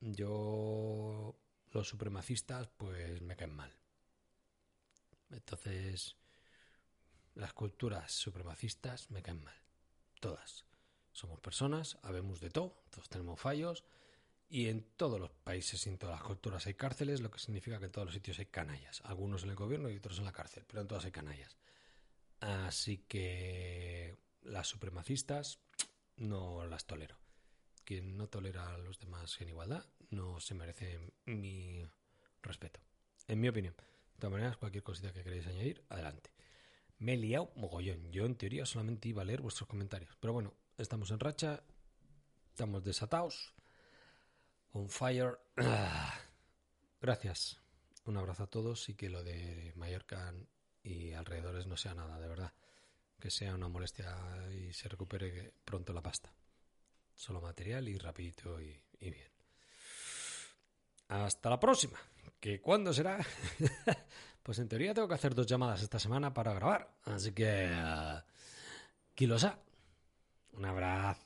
yo 0.00 1.38
los 1.70 1.88
supremacistas 1.88 2.66
pues 2.76 3.22
me 3.22 3.36
caen 3.36 3.54
mal. 3.54 3.72
Entonces, 5.30 6.16
las 7.36 7.52
culturas 7.52 8.10
supremacistas 8.10 9.12
me 9.12 9.22
caen 9.22 9.44
mal. 9.44 9.56
Todas. 10.18 10.64
Somos 11.12 11.38
personas, 11.38 11.98
habemos 12.02 12.40
de 12.40 12.50
todo, 12.50 12.82
todos 12.90 13.08
tenemos 13.08 13.38
fallos 13.38 13.84
y 14.48 14.68
en 14.68 14.82
todos 14.96 15.20
los 15.20 15.30
países 15.30 15.86
y 15.86 15.90
en 15.90 15.98
todas 15.98 16.16
las 16.16 16.26
culturas 16.26 16.66
hay 16.66 16.74
cárceles, 16.74 17.20
lo 17.20 17.30
que 17.30 17.38
significa 17.38 17.78
que 17.78 17.86
en 17.86 17.92
todos 17.92 18.06
los 18.06 18.14
sitios 18.14 18.38
hay 18.38 18.46
canallas. 18.46 19.00
Algunos 19.04 19.42
en 19.42 19.50
el 19.50 19.56
gobierno 19.56 19.90
y 19.90 19.96
otros 19.96 20.18
en 20.18 20.24
la 20.24 20.32
cárcel, 20.32 20.64
pero 20.66 20.82
en 20.82 20.88
todas 20.88 21.04
hay 21.04 21.12
canallas. 21.12 21.56
Así 22.40 22.98
que 22.98 24.16
las 24.42 24.68
supremacistas 24.68 25.60
no 26.16 26.66
las 26.66 26.86
tolero. 26.86 27.16
Quien 27.84 28.16
no 28.16 28.28
tolera 28.28 28.74
a 28.74 28.78
los 28.78 28.98
demás 28.98 29.40
en 29.40 29.48
igualdad 29.48 29.86
no 30.10 30.40
se 30.40 30.54
merece 30.54 30.98
mi 31.26 31.84
respeto. 32.42 32.80
En 33.26 33.40
mi 33.40 33.48
opinión. 33.48 33.74
De 33.74 34.20
todas 34.20 34.32
maneras, 34.32 34.56
cualquier 34.56 34.84
cosita 34.84 35.12
que 35.12 35.24
queráis 35.24 35.46
añadir, 35.46 35.84
adelante. 35.88 36.30
Me 36.98 37.14
he 37.14 37.16
liado 37.16 37.50
mogollón. 37.56 38.10
Yo 38.12 38.24
en 38.24 38.36
teoría 38.36 38.64
solamente 38.64 39.08
iba 39.08 39.22
a 39.22 39.24
leer 39.24 39.40
vuestros 39.40 39.68
comentarios. 39.68 40.16
Pero 40.20 40.32
bueno, 40.32 40.54
estamos 40.78 41.10
en 41.10 41.20
racha. 41.20 41.62
Estamos 42.50 42.84
desatados. 42.84 43.54
On 44.74 44.88
fire. 44.88 45.38
Gracias. 47.00 47.60
Un 48.06 48.16
abrazo 48.16 48.42
a 48.42 48.46
todos 48.48 48.88
y 48.88 48.94
que 48.94 49.08
lo 49.08 49.22
de 49.22 49.72
Mallorca 49.76 50.34
y 50.82 51.12
alrededores 51.12 51.66
no 51.66 51.76
sea 51.76 51.94
nada, 51.94 52.18
de 52.18 52.26
verdad. 52.26 52.52
Que 53.20 53.30
sea 53.30 53.54
una 53.54 53.68
molestia 53.68 54.16
y 54.52 54.72
se 54.72 54.88
recupere 54.88 55.54
pronto 55.64 55.92
la 55.92 56.02
pasta. 56.02 56.32
Solo 57.14 57.40
material 57.40 57.88
y 57.88 57.96
rapidito 57.98 58.60
y, 58.60 58.82
bien. 59.00 59.30
Hasta 61.08 61.50
la 61.50 61.60
próxima. 61.60 61.98
¿Que 62.40 62.60
cuándo 62.60 62.92
será? 62.92 63.24
pues 64.42 64.58
en 64.58 64.68
teoría 64.68 64.92
tengo 64.92 65.06
que 65.06 65.14
hacer 65.14 65.36
dos 65.36 65.46
llamadas 65.46 65.82
esta 65.82 66.00
semana 66.00 66.34
para 66.34 66.52
grabar. 66.52 66.96
Así 67.04 67.32
que... 67.32 67.70
Uh, 67.72 68.20
Un 70.52 70.64
abrazo. 70.64 71.23